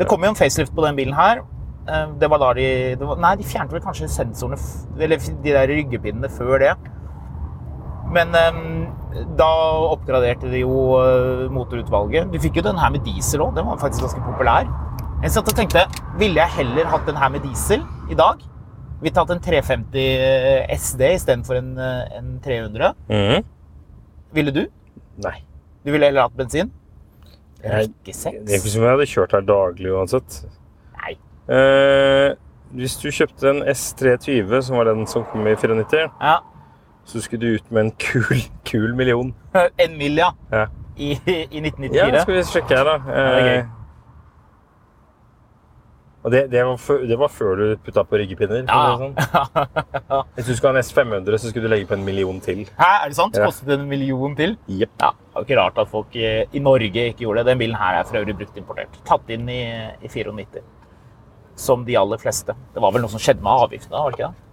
[0.00, 1.44] Det kom jo en facelift på den bilen her.
[1.88, 2.66] Eh, Det var da de,
[2.98, 4.58] det var, Nei, de fjernet vel kanskje sensorene
[4.98, 6.74] Eller de der ryggepinnene før det.
[8.10, 8.60] Men eh,
[9.38, 9.48] da
[9.94, 12.32] oppgraderte de jo eh, motorutvalget.
[12.34, 13.54] Du fikk jo den her med diesel òg.
[13.54, 14.66] Den var faktisk ganske populær.
[15.20, 15.82] Jeg satt og tenkte
[16.20, 18.40] ville jeg heller hatt den her med diesel i dag?
[19.00, 20.00] Vi tatt en 350
[20.76, 22.94] SD istedenfor en, eh, en 300.
[23.08, 23.44] Mhm.
[24.32, 24.66] Ville du?
[25.24, 25.38] Nei.
[25.84, 26.70] Du ville heller hatt bensin?
[27.64, 28.44] Rekke seks?
[28.44, 30.38] Det er ikke som om jeg hadde kjørt her daglig uansett.
[31.00, 31.16] Nei.
[31.48, 32.34] Eh,
[32.72, 36.38] hvis du kjøpte en S320, som var den som kom i 94, Ja.
[37.04, 39.34] så skulle du ut med en kul, kul million.
[39.78, 40.30] En mil, ja.
[40.52, 40.66] Ja.
[40.96, 41.12] I,
[41.50, 41.92] i 1994.
[41.96, 42.96] Ja, skal vi sjekke her, da.
[42.98, 43.68] det er gøy.
[46.20, 48.66] Og det, det, var før, det var før du putta på ryggepinner.
[48.68, 48.96] Ja.
[49.00, 49.14] sånn.
[50.36, 52.66] Hvis du skulle ha en S500, så skulle du legge på en million til.
[52.76, 53.38] Hæ, er det sant?
[53.40, 53.46] Ja.
[53.48, 54.52] Kostet en million til?
[54.68, 54.92] Yep.
[55.00, 57.54] Ja, det er ikke rart at folk i Norge ikke gjorde det.
[57.54, 59.00] Den bilen her er for øvrig brukt importert.
[59.08, 59.62] Tatt inn i,
[60.04, 60.60] i 94.
[61.60, 62.52] Som de aller fleste.
[62.74, 63.96] Det var vel noe som skjedde med avgiftene?
[64.04, 64.46] var det ikke det?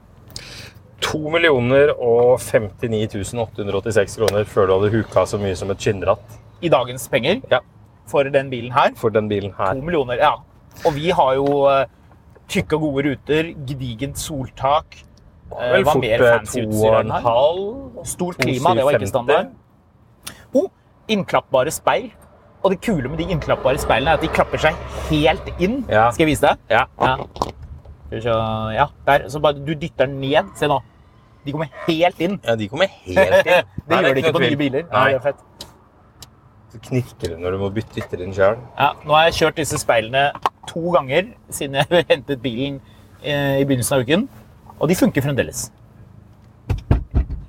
[1.07, 6.39] 2 millioner og 59 886 kroner før du hadde huka så mye som et skinnratt
[6.65, 7.59] I dagens penger Ja.
[8.09, 8.95] for den bilen her.
[8.97, 9.75] for den bilen her.
[9.77, 10.33] 2 millioner, ja.
[10.85, 11.85] Og vi har jo eh,
[12.51, 14.99] tykke og gode ruter, gedigent soltak.
[15.51, 17.25] Eh, Vel fort mer eh, fancy to og en her?
[17.25, 18.05] halv.
[18.05, 19.51] Stort klima, det var ikke standard.
[20.53, 20.69] Oh,
[21.11, 22.09] innklappbare speil.
[22.63, 24.77] Og det kule med de innklappbare speilene er at de klapper seg
[25.09, 25.81] helt inn.
[25.89, 26.09] Ja.
[26.11, 26.63] Skal jeg vise deg?
[26.73, 26.85] Ja.
[26.99, 27.15] Ja.
[28.11, 28.33] Se.
[28.73, 29.27] ja, der.
[29.29, 30.53] Så bare du dytter den ned.
[30.55, 30.79] Se nå.
[31.45, 32.39] De kommer helt inn.
[32.43, 33.69] ja, de kommer helt inn.
[33.87, 34.87] Det gjør de ikke på nye biler.
[34.91, 35.03] Nei.
[35.13, 35.43] det er fett.
[36.73, 38.57] Så knirker det når du må bytte ytter inn sjøl.
[38.75, 40.25] Ja, nå har jeg kjørt disse speilene
[40.67, 42.79] to ganger siden jeg hentet bilen
[43.23, 44.27] eh, i begynnelsen av uken.
[44.77, 45.67] Og de funker fremdeles.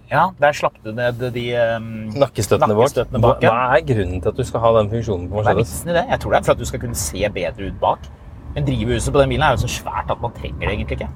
[0.09, 1.43] Ja, der slapp du ned de
[1.77, 2.73] um, Nakkestøttene.
[2.73, 5.75] Nakkestøttene bak, hva er grunnen til at du skal ha den funksjonen på Mercedes?
[5.85, 6.05] Hva er i det?
[6.15, 8.09] Jeg tror det er for at du skal kunne se bedre ut bak.
[8.55, 11.11] Men drivhuset på den bilen er jo så svært at man trenger det egentlig ikke.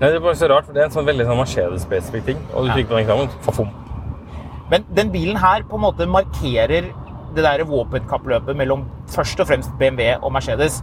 [0.00, 2.40] Nei, det er bare så rart, for det er en sånn veldig sånn Mercedes-spesifikk ting.
[2.50, 2.74] Og du Ja.
[2.74, 3.70] trykker på den knappen, fafom.
[4.72, 6.90] Men den bilen her på en måte markerer
[7.36, 8.82] det der våpenkappløpet mellom
[9.14, 10.82] først og fremst BMW og Mercedes.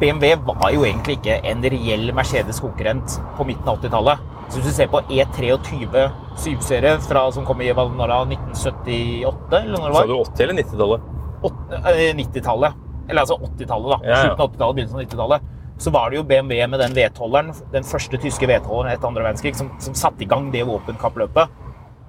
[0.00, 4.24] BMW var jo egentlig ikke en reell Mercedes-konkurrent på midten av 80-tallet.
[4.48, 6.06] Så hvis du ser på E E23
[6.38, 6.96] 7-serie
[7.34, 10.06] som kom i hva var 1978, eller når det Sa var?
[10.06, 11.12] du 80- eller 90-tallet?
[11.46, 12.82] Eh, 90-tallet.
[13.08, 13.98] Eller altså 80-tallet, da.
[14.02, 14.22] Ja, ja.
[14.24, 15.52] Slutten av 80-tallet, begynnelsen av 90-tallet.
[15.78, 19.56] Så var det jo BMW med den V12-eren, den første tyske V12-eren etter andre verdenskrig,
[19.58, 21.62] som, som satte i gang det våpenkappløpet.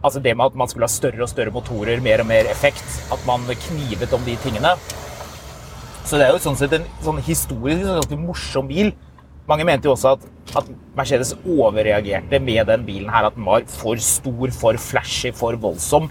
[0.06, 2.86] Altså det med at man skulle ha større og større motorer, mer og mer effekt.
[3.14, 4.76] At man knivet om de tingene.
[6.08, 8.94] Så det er jo sånn sett en sånn historisk ganske morsom bil.
[9.48, 10.24] Mange mente jo også at,
[10.60, 13.28] at Mercedes overreagerte med den bilen her.
[13.28, 16.08] At den var for stor, for flashy, for voldsom.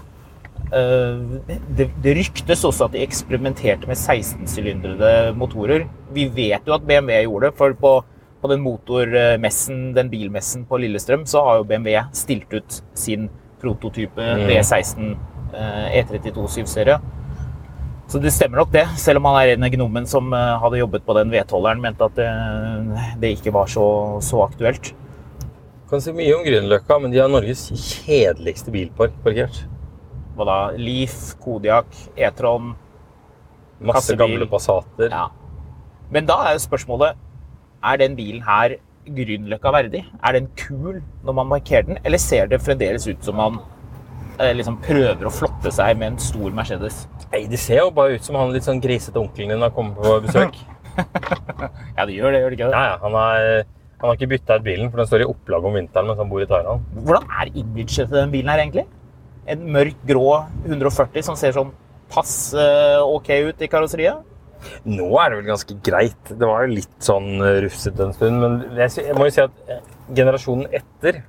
[0.69, 5.87] Eh, det, det ryktes også at de eksperimenterte med 16-sylindrede motorer.
[6.13, 7.93] Vi vet jo at BMW gjorde det, for på,
[8.43, 13.31] på den motormessen, den bilmessen på Lillestrøm, så har jo BMW stilt ut sin
[13.61, 15.15] prototype V16
[15.57, 17.01] eh, E32 7-serie.
[18.07, 21.03] Så det stemmer nok det, selv om han er en gnomen som eh, hadde jobbet
[21.03, 22.27] på den V12-eren, mente at det,
[23.19, 23.83] det ikke var så,
[24.23, 24.93] så aktuelt.
[25.91, 29.59] Kan si mye om Grünerløkka, men de har Norges kjedeligste bilpark parkert.
[30.37, 30.57] Hva da?
[30.79, 32.73] Leaf, Kodiak, E-tron
[33.79, 34.19] Masse Kassebil.
[34.23, 35.11] gamle Passater.
[35.11, 35.27] Ja.
[36.11, 37.17] Men da er jo spørsmålet
[37.83, 40.05] Er den bilen her Grünerløkka verdig?
[40.23, 43.76] Er den kul når man markerer den, eller ser det fremdeles ut som man eh,
[44.37, 47.05] liksom prøver å flotte seg med en stor Mercedes?
[47.31, 49.97] Nei, Det ser jo bare ut som han litt sånn grisete onkelen din har kommet
[49.99, 50.59] på besøk.
[50.97, 52.73] Ja, det gjør det, gjør det ikke det?
[52.73, 53.67] Ja, ja, han, har,
[54.01, 56.31] han har ikke bytta ut bilen, for den står i opplag om vinteren mens han
[56.31, 56.87] bor i Thailand.
[56.97, 58.87] Hvordan er imaget til den bilen her egentlig?
[59.53, 60.23] En mørk, grå
[60.65, 61.69] 140 som ser sånn
[62.09, 62.65] passe
[63.03, 64.25] ok ut i karosseriet?
[64.89, 66.31] Nå er det vel ganske greit.
[66.31, 69.59] Det var jo litt sånn eh, rufsete en stund, men jeg, må jo si at
[69.69, 69.83] eh,
[70.17, 71.21] generasjonen etter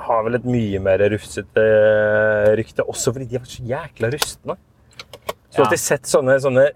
[0.00, 4.10] har vel et mye mer rufsete eh, rykte, også fordi de har vært så jækla
[4.14, 4.56] rustne.
[5.50, 5.58] Så ja.
[5.58, 6.66] har alltid sett sånne, sånne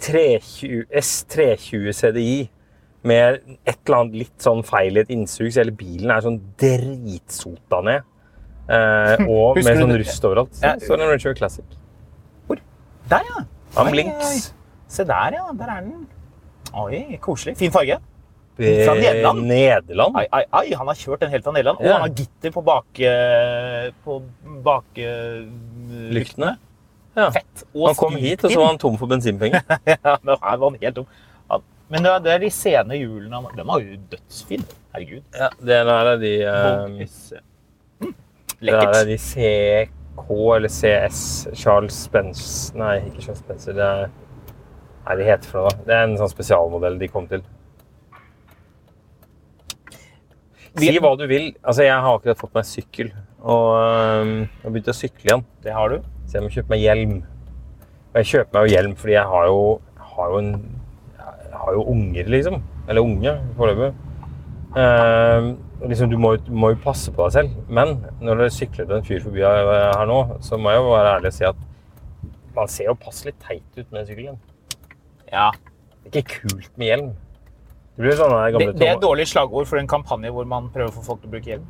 [0.00, 2.38] 320, S320 CDI
[3.06, 6.40] med et eller annet litt sånn feil i et innsug, så hele bilen er sånn
[6.60, 8.08] dritsota ned.
[8.70, 10.60] Eh, og med sånn rust overalt.
[10.62, 10.76] Ja.
[10.80, 11.78] Så er det en Richard Classic.
[12.48, 12.60] Hvor?
[13.10, 13.44] Der, ja.
[13.80, 13.92] Am.
[14.90, 15.48] Se der, ja.
[15.56, 16.06] Der er den.
[16.80, 17.56] Oi, koselig.
[17.58, 17.98] Fin farge.
[18.60, 19.42] Fra Nederland?
[19.48, 20.16] Nederland?
[20.20, 21.80] Ai, ai, ai, han har kjørt den helt fra Nederland.
[21.80, 23.00] Og han har gitter på bak...
[23.00, 23.90] eh,
[24.66, 24.98] bak...
[25.00, 25.40] eh,
[26.14, 26.56] Lyktene?
[27.16, 27.30] Ja.
[27.34, 27.64] Fett.
[27.74, 29.64] Og Han kom hit, og så var han tom for bensinpenger.
[29.90, 31.06] ja, men her var han helt tom.
[31.50, 34.64] Han- Men det er, det de sene hjulene De var jo dødsfine.
[34.94, 35.22] Herregud.
[35.34, 36.84] Ja, det der er de eh.
[36.86, 38.14] Mm,
[38.60, 41.20] Det der er de CK eller CS.
[41.54, 43.72] Charles Spence Nei, ikke Charles Spencer.
[43.78, 44.08] Det er
[45.06, 45.84] Nei, de heter for noe.
[45.86, 47.42] Det er en sånn spesialmodell de kom til.
[50.78, 51.50] Si hva du vil.
[51.64, 53.10] Altså, jeg har akkurat fått meg sykkel.
[53.40, 55.46] Og jeg har begynt å sykle igjen.
[55.64, 56.04] Det har du.
[56.26, 57.16] Så jeg må kjøpe meg hjelm.
[58.10, 59.64] Og jeg kjøper meg jo hjelm fordi jeg har jo,
[60.12, 60.52] har jo en
[61.50, 62.62] Jeg har jo unger, liksom.
[62.88, 63.90] Eller unge, foreløpig.
[64.70, 65.48] Uh,
[65.82, 67.56] liksom, du må, må jo passe på deg selv.
[67.68, 71.16] Men når det sykler en fyr forbi her her nå, så må jeg jo være
[71.16, 71.66] ærlig og si at
[72.54, 74.38] man ser jo passe litt teit ut med sykkelen.
[75.30, 75.50] Ja.
[76.06, 77.10] Det er ikke kult med hjelm.
[77.96, 80.70] Det blir sånn gamle Det, det er et dårlig slagord for en kampanje hvor man
[80.72, 81.68] prøver å få folk til å bruke hjelm.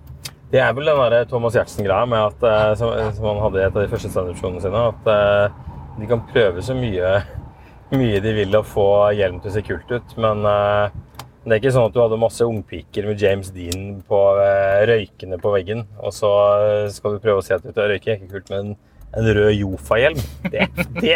[0.50, 3.66] Det er vel den der Thomas Giertsen-greia med at, eh, som, som han hadde i
[3.68, 5.60] et av de første standup-showene sine, at eh,
[6.00, 7.12] de kan prøve så mye,
[8.00, 10.98] mye de vil å få hjelm til å se kult ut, men eh,
[11.44, 15.38] det er ikke sånn at du hadde masse ungpiker med James Dean på eh, røykende
[15.40, 16.32] på veggen, og så
[16.66, 18.74] eh, skal du prøve å se at du, røyking er ikke kult, men
[19.18, 20.20] en rød Jofa-hjelm,
[20.52, 20.66] det,
[21.00, 21.14] det,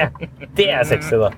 [0.58, 1.30] det er sexy, da.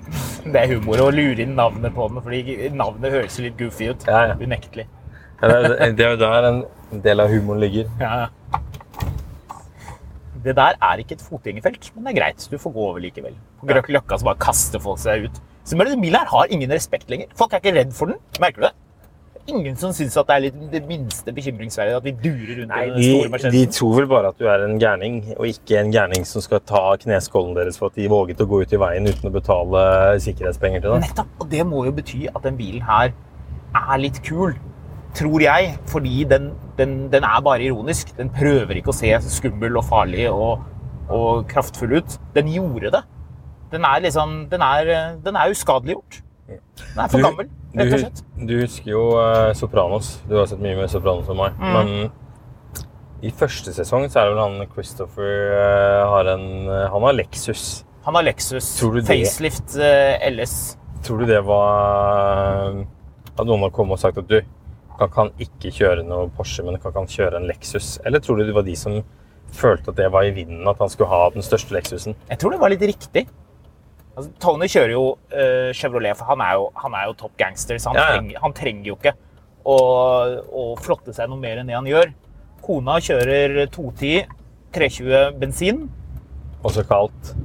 [0.46, 3.90] Det er humor å lure inn navnet på den, fordi navnet høres jo litt goofy
[3.92, 4.06] ut.
[4.08, 4.38] Ja, ja.
[4.40, 4.86] Unektelig.
[5.42, 6.62] Ja, Det er, jo der en
[7.04, 7.90] del av humoren ligger.
[8.00, 8.28] Ja.
[10.46, 12.48] Det der er ikke et fotgjengerfelt, men det er greit.
[12.48, 13.36] Du får gå over likevel.
[13.60, 15.40] På Grøkk Løkka så bare kaster folk seg ut.
[15.66, 17.32] Så men bilen her har ingen respekt lenger.
[17.36, 18.20] Folk er ikke redd for den.
[18.40, 18.74] Merker du det?
[19.46, 22.80] Ingen som syns at det er litt det minste bekymringsverdig at vi durer rundt Nei,
[22.90, 25.92] den de, store de tror vel bare at du er en gærning, og ikke en
[25.94, 29.06] gærning som skal ta kneskålen deres for at de våget å gå ut i veien
[29.06, 29.84] uten å betale
[30.24, 31.06] sikkerhetspenger til deg.
[31.06, 31.30] Nettopp.
[31.38, 33.14] Og det må jo bety at den bilen her
[33.76, 34.56] er litt kul.
[35.16, 35.76] Tror jeg.
[35.88, 38.10] Fordi den, den, den er bare ironisk.
[38.18, 40.66] Den prøver ikke å se skummel og farlig og,
[41.06, 42.18] og kraftfull ut.
[42.34, 43.06] Den gjorde det.
[43.70, 46.25] Den er liksom Den er, den er uskadeliggjort.
[46.46, 48.22] Den er for gammel, rett og slett.
[48.36, 50.12] Du, du husker jo eh, Sopranos.
[50.28, 51.58] Du har sett mye mer Sopranos enn meg.
[51.58, 51.74] Mm.
[51.74, 57.06] Men i første sesong så er det vel han Christopher eh, har en eh, Han
[57.06, 57.84] har Lexus.
[58.06, 60.76] Han har Lexus du facelift eh, LS.
[61.06, 64.40] Tror du det var At noen har kommet og sagt at du
[64.96, 67.96] kan, kan ikke kjøre noe Porsche, men kan, kan kjøre en Lexus?
[68.08, 69.02] Eller tror du det var de som
[69.52, 72.16] følte at det var i vinden, at han skulle ha den største Lexusen?
[72.30, 73.26] Jeg tror det var litt riktig.
[74.16, 77.78] Altså, Tony kjører jo uh, Chevrolet, for han er jo, han er jo top gangster.
[77.78, 78.16] Så han, Ja, ja.
[78.16, 79.12] Trenger, han trenger jo ikke
[79.66, 79.76] å,
[80.48, 82.14] å flotte seg noe mer enn det han gjør.
[82.64, 84.24] Kona kjører 210
[84.76, 85.84] 320 bensin.
[86.66, 87.36] Også kalt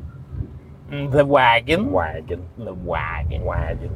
[0.92, 1.92] Mm, The Wagon.
[1.92, 2.42] Wagon.
[2.58, 3.46] The Wagon.
[3.46, 3.92] Wagon.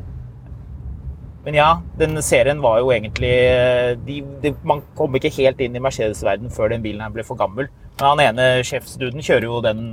[1.44, 5.76] Men ja, den serien var jo egentlig eh, de, de, Man kom ikke helt inn
[5.76, 7.68] i Mercedes-verden før den bilen her ble for gammel.
[8.00, 9.84] Men han ene sjefsduden kjører jo den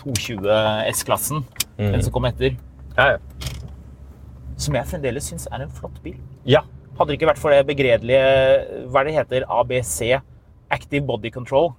[0.00, 0.46] 220
[0.94, 1.42] S-klassen,
[1.78, 2.56] den som kom etter.
[2.96, 3.52] Ja, ja.
[4.60, 6.18] Som jeg fremdeles syns er en flott bil.
[6.46, 6.64] ja.
[6.94, 9.42] Hadde det ikke vært for det begredelige Hva det heter?
[9.50, 10.12] ABC.
[10.70, 11.72] Active Body Control.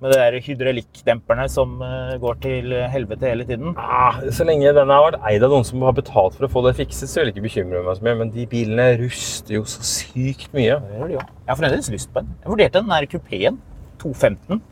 [0.00, 3.74] Med de hydraulikkdemperne som eh, går til helvete hele tiden.
[3.76, 6.62] Ah, så lenge den har vært eid av noen som har betalt for å få
[6.64, 8.16] det fikset, så vil jeg ikke bekymre meg så mye.
[8.22, 10.80] Men de bilene ruster jo så sykt mye.
[10.80, 11.26] Det gjør de jo.
[11.44, 12.32] Jeg har fremdeles lyst på en.
[12.40, 13.60] Jeg vurderte den der kupeen.
[14.00, 14.64] 215.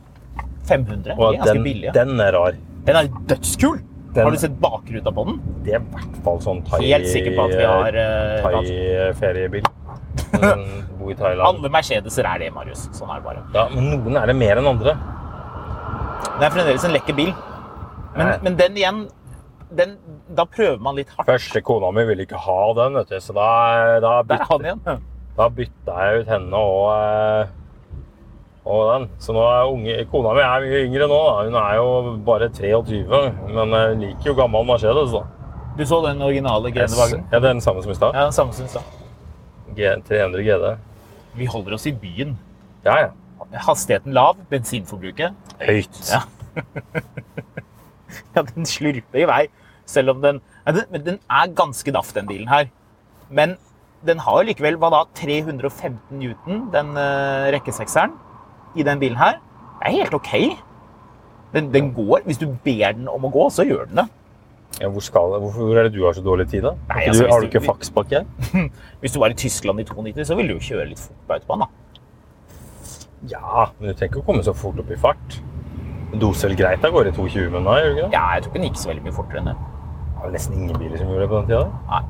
[0.72, 1.12] 500.
[1.20, 1.92] Og de er ganske den, billige.
[2.00, 2.58] den er rar.
[2.88, 3.82] Den er dødskul!
[4.14, 5.36] Den- Har du sett bakruta på den?
[5.64, 6.80] Det er i hvert fall sånn thai...
[6.82, 9.68] Helt sikker på at vi har eh, hatt- Thai-feriebil.
[10.34, 10.64] Den
[11.10, 11.44] i Thailand.
[11.46, 12.88] Alle Mercedeser er det, Marius.
[12.96, 13.44] Sånn er det bare.
[13.54, 14.96] Ja, men noen er det mer enn andre.
[16.40, 17.30] Det er fremdeles en lekker bil.
[18.16, 19.00] Men, men den igjen
[19.70, 19.92] den,
[20.34, 21.28] Da prøver man litt hardt.
[21.30, 24.96] Første kona mi ville ikke ha den, vet du, så da, bytta,
[25.38, 27.52] da bytta jeg ut henne og, eh,
[28.70, 29.08] og den.
[29.22, 31.18] Så nå er unge, kona mi er mye yngre nå.
[31.26, 31.44] Da.
[31.48, 33.02] Hun er jo bare 23,
[33.54, 35.12] men jeg liker jo gammel Mercedes.
[35.16, 35.24] da.
[35.78, 37.24] Du så den originale Genevagen?
[37.32, 38.14] Ja, den samme som i stad.
[38.14, 38.82] Ja, den samme som i stad.
[39.76, 40.76] G- 300 GD.
[41.38, 42.36] Vi holder oss i byen.
[42.84, 43.10] Ja, ja.
[43.66, 46.00] Hastigheten lav, bensinforbruket Høyt.
[46.10, 46.20] Ja.
[48.34, 49.44] Ja, den slurper i vei,
[49.86, 52.66] selv om den den, Men den er ganske daff, den bilen her.
[53.30, 53.56] Men
[54.06, 58.14] den har jo likevel hva da, 315 newton, den uh, rekkesekseren,
[58.76, 59.38] i den bilen her.
[59.82, 60.32] Er helt OK.
[61.54, 62.20] Den, den går.
[62.24, 64.08] Hvis du ber den om å gå, så gjør den det.
[64.80, 66.76] Ja, hvor, skal, hvor er det du har så dårlig tid, da?
[66.92, 68.20] Nei, altså, du, har du du- ikke fakspakke?
[69.02, 71.36] Hvis du var i Tyskland i 92, så ville du jo kjøre litt fort på
[71.36, 71.64] autobahn.
[71.66, 71.70] da.
[73.28, 75.40] Ja, men du ikke å komme så fort opp i fart.
[76.10, 78.14] Dose doser vel greit av gårde i 220 med den, gjør du ikke det?
[78.16, 79.56] Ja, jeg tror ikke den gikk så veldig mye fortere enn det.
[80.14, 81.66] Det var nesten ingen biler som gjorde det på den tida.
[81.90, 82.00] Nei.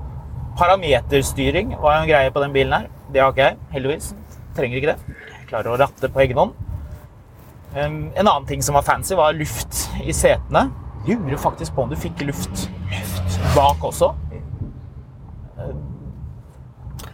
[0.60, 2.86] Parameterstyring var jo en greie på den bilen her.
[3.12, 4.08] Det har ikke jeg, heldigvis.
[4.56, 5.18] Trenger ikke det.
[5.50, 6.58] Klarer å ratte på egen hånd.
[7.74, 10.68] Um, en annen ting som var fancy, var luft i setene.
[11.06, 14.12] Lurer faktisk på om du fikk luft, luft bak også.
[15.58, 15.86] Um,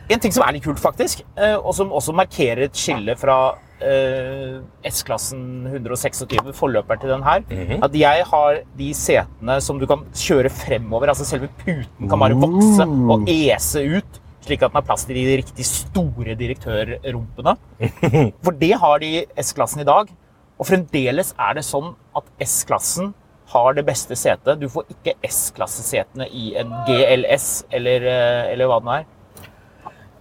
[0.06, 3.56] en ting som er litt kult, faktisk, eh, og som også markerer et skille fra
[3.56, 7.42] uh, S-klassen 126, forløper til den her,
[7.82, 11.10] at jeg har de setene som du kan kjøre fremover.
[11.10, 15.18] Altså selve puten kan bare vokse og ese ut, slik at den har plass til
[15.18, 17.56] de riktig store direktørrumpene.
[18.44, 20.10] For det har de S-klassen i dag.
[20.56, 23.12] Og fremdeles er det sånn at S-klassen
[23.52, 24.58] har det beste setet.
[24.60, 29.10] Du får ikke S-klassesetene i en GLS eller, eh, eller hva det nå er.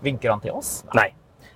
[0.06, 0.78] Vinker han til oss?
[0.98, 1.10] Nei.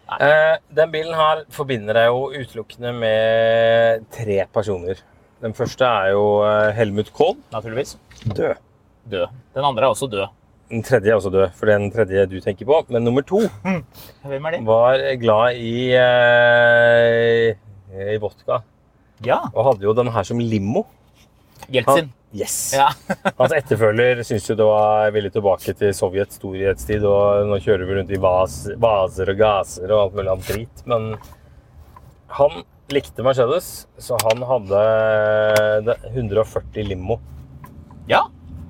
[0.10, 5.04] Eh, den bilen her forbinder jeg jo utelukkende med tre personer.
[5.44, 7.38] Den første er jo eh, Helmut Kohl.
[7.54, 7.98] Naturligvis.
[8.26, 8.58] Død.
[9.10, 9.38] Død.
[9.56, 10.28] Den andre er også død.
[10.70, 12.84] Den tredje er også død, for det er den tredje du tenker på.
[12.94, 14.62] Men nummer to det?
[14.68, 17.56] var glad i, eh,
[18.14, 18.62] i vodka.
[19.26, 20.86] Ja, Og hadde jo den her som limo.
[21.74, 22.12] Jeltsin.
[22.38, 22.74] Yes.
[22.78, 22.92] Ja.
[23.40, 27.98] Hans etterfølger syntes jo det var veldig tilbake til Sovjets storhetstid, og nå kjører vi
[27.98, 30.84] rundt i vas, vaser og gaser og alt mulig annet drit.
[30.86, 31.16] Men
[32.38, 32.62] han
[32.94, 34.84] likte Mercedes, så han hadde
[36.14, 37.20] 140 limo.
[38.10, 38.28] ja.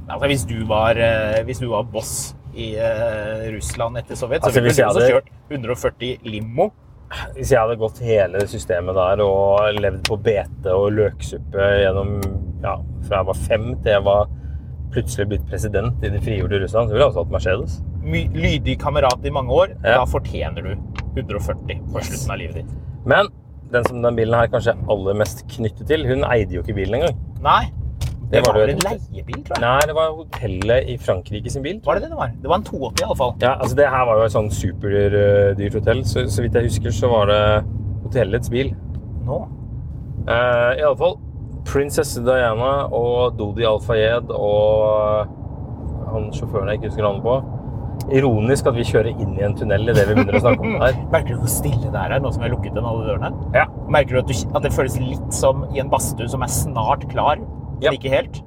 [0.10, 4.50] Altså, hvis, du var, eh, hvis du var boss i eh, Russland etter Sovjet, så
[4.50, 6.72] Altså, ville du også kjørt 140 limo.
[7.36, 12.19] Hvis jeg hadde gått hele systemet der og levd på bete og løksuppe gjennom
[12.62, 12.75] ja,
[13.08, 14.29] fra jeg var fem til jeg var
[14.94, 17.79] plutselig blitt president i det frigjorte Russland, så ville jeg også hatt Mercedes.
[18.06, 19.73] My, lydig kamerat i mange år.
[19.83, 20.00] Ja.
[20.02, 20.71] Da fortjener du
[21.17, 22.71] 140 på slutten av livet ditt.
[23.10, 23.29] Men
[23.73, 26.77] den som den bilen her kanskje er aller mest knyttet til, hun eide jo ikke
[26.77, 27.19] bilen engang.
[27.46, 27.69] Nei.
[28.30, 29.62] Det, Det var det vel en leiebil, tror jeg.
[29.63, 31.80] Nei, det var hotellet i Frankrike sin bil.
[31.86, 32.36] Var det det det var?
[32.44, 33.34] Det var en 280 i alle fall.
[33.42, 36.94] Ja, altså Det her var jo et sånn superdyrt hotell, så, så vidt jeg husker,
[36.94, 37.42] så var det
[38.04, 38.69] hotellets bil.
[39.25, 39.40] Nå.
[40.30, 41.17] Eh, I alle fall
[41.69, 45.34] prinsesse Diana og Dodi Al-Fayed og
[46.10, 47.36] han sjåføren jeg ikke husker navnet på,
[48.15, 50.88] ironisk at vi kjører inn i en tunnel idet vi begynner å snakke om det
[50.88, 51.02] her.
[51.13, 53.32] Merker du hvor stille det er her nå som vi har lukket igjen alle dørene?
[53.58, 53.65] Ja.
[53.92, 57.06] Merker du at, du at det føles litt som i en badstue som er snart
[57.12, 57.44] klar,
[57.82, 58.42] men ikke helt?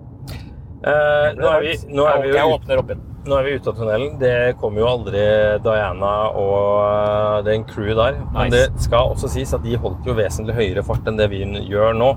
[0.83, 3.03] Eh, nå, er vi, nå, er vi jo ut, åpner opp igjen.
[3.30, 4.16] nå er vi ute av tunnelen.
[4.18, 5.22] Det kommer jo aldri
[5.62, 8.18] Diana og den crew der.
[8.35, 11.45] Men det skal også sies at de holdt jo vesentlig høyere fart enn det vi
[11.70, 12.11] gjør nå.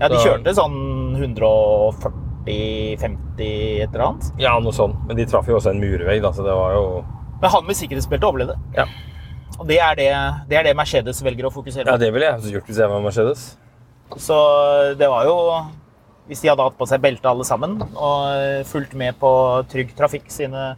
[0.00, 2.46] Ja, de kjørte sånn 140-50
[3.40, 4.30] et eller annet.
[4.42, 4.98] Ja, noe sånt.
[5.08, 6.84] Men de traff jo også en murvegg, da, så det var jo
[7.40, 8.56] Men han med sikkerhetsbelte overlevde.
[8.76, 8.84] Ja.
[9.54, 10.10] Og det er det,
[10.50, 11.92] det er det Mercedes velger å fokusere på.
[11.94, 13.46] Ja, det ville jeg gjort hvis jeg var Mercedes.
[14.20, 14.36] Så
[14.98, 15.36] det var jo
[16.28, 19.30] Hvis de hadde hatt på seg belte alle sammen og fulgt med på
[19.68, 20.72] Trygg Trafikk sine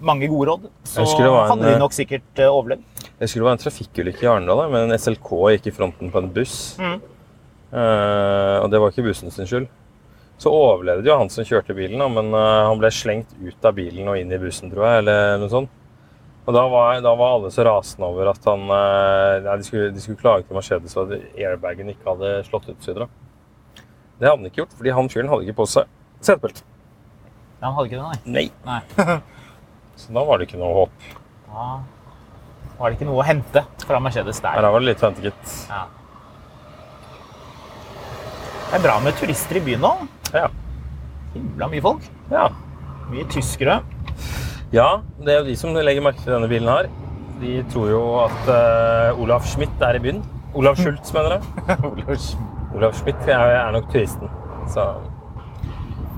[0.00, 3.08] mange gode råd, så husker det var en, hadde de eh, nok sikkert eh, overlevd.
[3.20, 6.22] Jeg skulle være en trafikkulykke i Arendal, da, men en SLK gikk i fronten på
[6.22, 6.56] en buss.
[6.80, 6.96] Mm.
[7.70, 9.68] Uh, og det var ikke bussen sin skyld.
[10.40, 13.74] Så overlevde jo han som kjørte bilen, da, men eh, han ble slengt ut av
[13.76, 15.02] bilen og inn i bussen, tror jeg.
[15.02, 15.74] eller noe sånt.
[16.48, 19.90] Og da var, da var alle så rasende over at han eh, nei, de, skulle,
[19.92, 22.88] de skulle klage til Mercedes for at airbagen ikke hadde slått ut.
[22.88, 23.10] Videre.
[24.20, 25.88] Det hadde han ikke gjort, fordi han fyren hadde ikke på seg
[26.20, 26.66] setebelte.
[27.60, 28.44] Ja, han hadde ikke det, nei.
[28.66, 28.80] Nei.
[30.00, 31.06] Så da var det ikke noe håp.
[31.48, 31.68] Da
[32.76, 34.56] var det ikke noe å hente fra Mercedes der.
[34.60, 35.54] Her var det litt vente, gitt.
[35.68, 35.86] Ja.
[38.70, 39.94] Det er bra med turister i byen nå.
[40.36, 40.46] Ja.
[41.34, 42.10] Himla mye folk.
[42.32, 42.50] ja.
[43.10, 43.80] Mye tyskere.
[44.70, 46.86] Ja, det er jo de som legger merke til denne bilen her.
[47.40, 50.20] De tror jo at uh, Olaf Schmidt er i byen.
[50.54, 51.42] Olav Schultz, mener jeg.
[52.76, 54.28] Olav Schmidt er, er nok turisten.
[54.70, 54.84] Så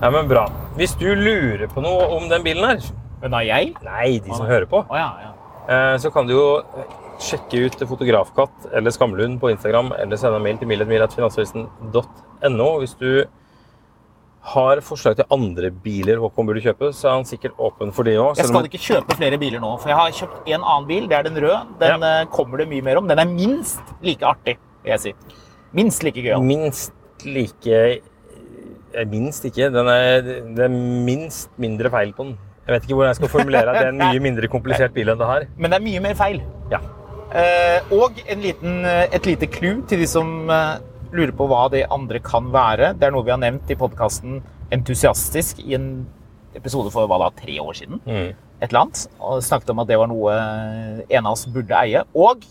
[0.03, 0.47] Ja, men bra.
[0.75, 2.81] Hvis du lurer på noe om den bilen her
[3.21, 3.71] Men da jeg?
[3.85, 4.81] Nei, de som hører på.
[4.83, 5.29] Oh, ja, ja.
[5.69, 6.47] eh, Så kan du jo
[7.23, 13.23] sjekke ut Fotografkatt eller Skamlund på Instagram, eller sende en mail til milletmil.finansavisen.no hvis du
[14.53, 18.17] har forslag til andre biler Håkon burde kjøpe, så er han sikkert åpen for de
[18.19, 18.35] òg.
[18.35, 21.07] Jeg skal ikke kjøpe flere biler nå, for jeg har kjøpt en annen bil.
[21.07, 21.61] Det er den røde.
[21.79, 22.25] Den ja.
[22.33, 23.07] kommer det mye mer om.
[23.07, 25.13] Den er minst like artig, vil jeg si.
[25.73, 26.43] Minst like gøyal.
[26.45, 27.77] Minst like
[28.93, 29.71] eh, Minst ikke.
[29.73, 32.35] Den er, det er minst mindre feil på den.
[32.63, 35.09] Jeg vet ikke hvordan jeg skal formulere at det er en mye mindre komplisert bil
[35.11, 35.47] enn det her.
[35.57, 36.39] Men det er mye mer feil.
[36.71, 36.79] Ja.
[37.33, 40.77] Eh, og en liten, eh, et lite clou til de som eh,
[41.13, 42.93] lurer på hva det andre kan være.
[42.99, 44.41] Det er noe vi har nevnt i podkasten
[44.73, 45.87] Entusiastisk i en
[46.57, 47.99] episode for hva da, tre år siden.
[48.05, 48.31] Mm.
[48.61, 49.05] Et eller annet.
[49.19, 52.05] Og snakket om at det var noe eh, en av oss burde eie.
[52.13, 52.45] Og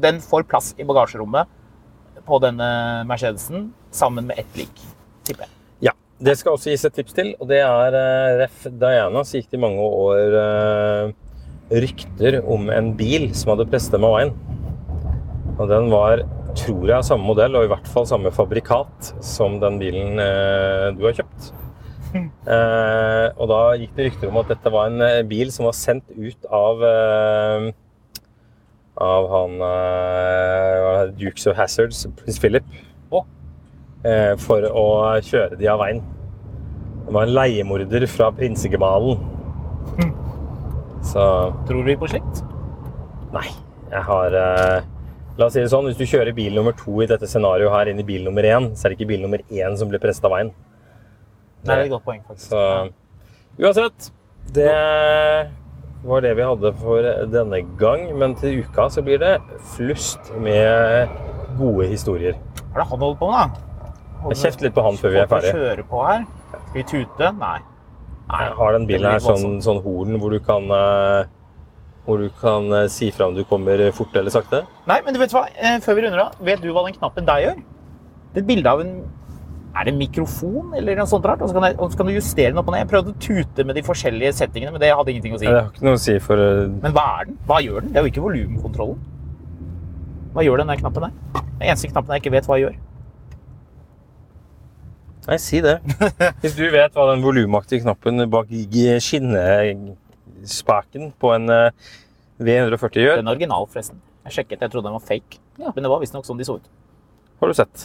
[0.00, 1.50] den får plass i bagasjerommet
[2.30, 2.68] på denne
[3.08, 4.84] Mercedesen sammen med ett lik,
[5.26, 5.56] tipper jeg.
[5.90, 5.94] ja.
[6.20, 9.24] Det skal også gis et tips til, og det er uh, Ref Diana.
[9.26, 11.12] Så gikk det i mange år uh,
[11.70, 14.34] rykter om en bil som hadde presset med veien.
[15.60, 16.24] Og den var,
[16.56, 21.06] tror jeg, samme modell, og i hvert fall samme fabrikat som den bilen uh, du
[21.08, 21.52] har kjøpt.
[23.40, 26.48] Og da gikk det rykter om at dette var en bil som var sendt ut
[26.50, 26.82] av
[29.00, 32.66] av han det, Dukes of Hazards, prins Philip,
[33.10, 33.24] oh.
[34.04, 34.86] uh, for å
[35.24, 36.02] kjøre de av veien.
[37.06, 39.18] Det var en leiemorder fra prinsegemalen.
[41.10, 41.22] Så
[41.66, 42.42] Tror vi på slikt?
[43.32, 43.46] Nei,
[43.90, 44.88] jeg har uh,
[45.40, 47.90] La oss si det sånn, hvis du kjører bil nummer to i dette scenarioet her
[47.92, 50.26] inn i bil nummer én, så er det ikke bil nummer én som blir presset
[50.28, 50.50] av veien.
[51.64, 52.52] Det er et godt poeng, faktisk.
[52.52, 54.10] Så uansett,
[54.52, 54.68] det
[56.04, 58.06] var det vi hadde for denne gang.
[58.18, 59.34] Men til uka så blir det
[59.74, 61.10] flust med
[61.58, 62.38] gode historier.
[62.70, 63.66] Hva er det han holder på med, da?
[64.30, 65.52] Jeg kjefter litt på han før vi er ferdig.
[65.56, 66.24] kjøre på her.
[66.50, 67.32] Skal vi tute?
[67.40, 67.58] Nei.
[68.30, 68.46] Nei.
[68.60, 71.30] Har den bilen her sånn, sånn horn hvor du kan eh,
[72.06, 74.62] hvor du kan eh, si fra om du kommer fort eller sakte.
[74.90, 75.46] Nei, men du vet hva?
[75.56, 77.58] Eh, Før vi runder av, vet du hva den knappen der gjør?
[78.30, 78.94] Det er et bilde av en
[79.70, 81.38] Er det en mikrofon eller noe sånt rart?
[81.44, 82.80] Og så kan, jeg, og så kan du justere den opp og ned.
[82.82, 85.46] Jeg prøvde å tute med de forskjellige settingene, men det hadde ingenting å si.
[85.46, 87.36] Ja, Det har ikke noe å si for eh, Men hva er den?
[87.46, 87.90] Hva gjør den?
[87.94, 88.98] Det er jo ikke volumkontrollen.
[90.34, 91.12] Hva gjør den der knappen der?
[91.60, 92.76] Den eneste knappen jeg ikke vet hva jeg gjør.
[95.28, 95.76] Nei, si det.
[96.42, 101.70] Hvis du vet hva den volumaktige knappen bak skinnespaken på en eh,
[102.42, 103.98] V140 gjør, Den er original, forresten.
[104.26, 105.32] Jeg sjekket, jeg trodde den var fake.
[105.60, 105.68] Ja.
[105.76, 106.66] Men det var visstnok sånn de så ut.
[107.40, 107.76] har du sett.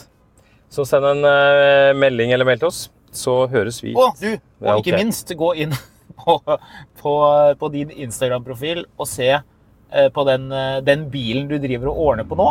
[0.72, 3.94] Så send en uh, melding eller meld til oss, så høres vi.
[3.96, 5.74] Og du, og Ja, ikke minst, gå inn
[6.22, 6.38] på,
[7.00, 7.12] på,
[7.60, 12.28] på din Instagram-profil og se uh, på den, uh, den bilen du driver og ordner
[12.28, 12.48] på nå.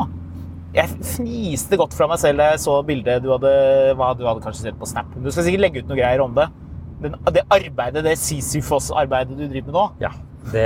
[0.76, 3.52] Jeg fniste godt fra meg selv da jeg så bildet du hadde,
[3.96, 5.12] hva du hadde kanskje sett på Snap.
[5.16, 6.50] Du skal sikkert legge ut noe greier om det.
[7.04, 9.86] Men det arbeidet, det Sisyfos-arbeidet du driver med nå.
[10.04, 10.12] Ja,
[10.52, 10.66] det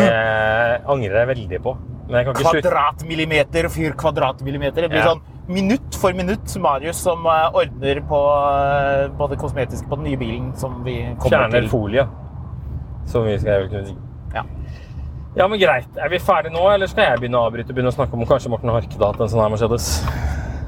[0.90, 1.76] angrer jeg veldig på.
[2.10, 2.54] Men jeg kan ikke.
[2.64, 4.88] Kvadratmillimeter fyr kvadratmillimeter.
[4.88, 5.14] Det blir Ja.
[5.14, 8.20] sånn minutt for minutt Marius som eh, ordner på,
[8.54, 11.70] eh, på det kosmetiske på den nye bilen som vi kommer Fjerner til.
[11.74, 12.06] folie.
[13.10, 13.96] Som vi skal gjøre.
[14.36, 14.44] Ja.
[15.38, 15.88] Ja, men greit.
[15.98, 18.26] Er vi ferdige nå, eller skal jeg begynne å avbryte og begynne å snakke om
[18.30, 19.90] kanskje Morten Harket har hatt en sånn her Mercedes?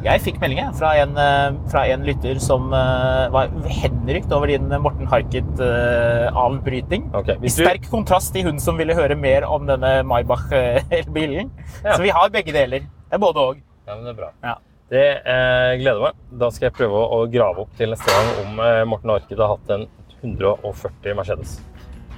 [0.02, 4.66] Jeg fikk melding fra en, eh, fra en lytter som eh, var henrykt over din
[4.82, 7.10] Morten Harket-avbryting.
[7.14, 11.52] Ok, I du- sterk kontrast til hun som ville høre mer om denne Maybach-bilen.
[11.86, 11.94] Ja.
[11.98, 12.80] Så vi har begge deler.
[13.10, 13.62] Det er både og.
[13.88, 14.30] Ja, men det er bra.
[14.46, 14.56] Ja.
[14.92, 16.18] Det eh, gleder meg.
[16.42, 19.54] Da skal jeg prøve å grave opp til neste gang om eh, Morten Orkid har
[19.54, 19.88] hatt en
[20.20, 21.56] 140 Mercedes.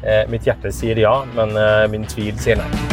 [0.02, 1.54] Eh, mitt hjerte sier ja, men
[1.94, 2.93] min tvil sier nei.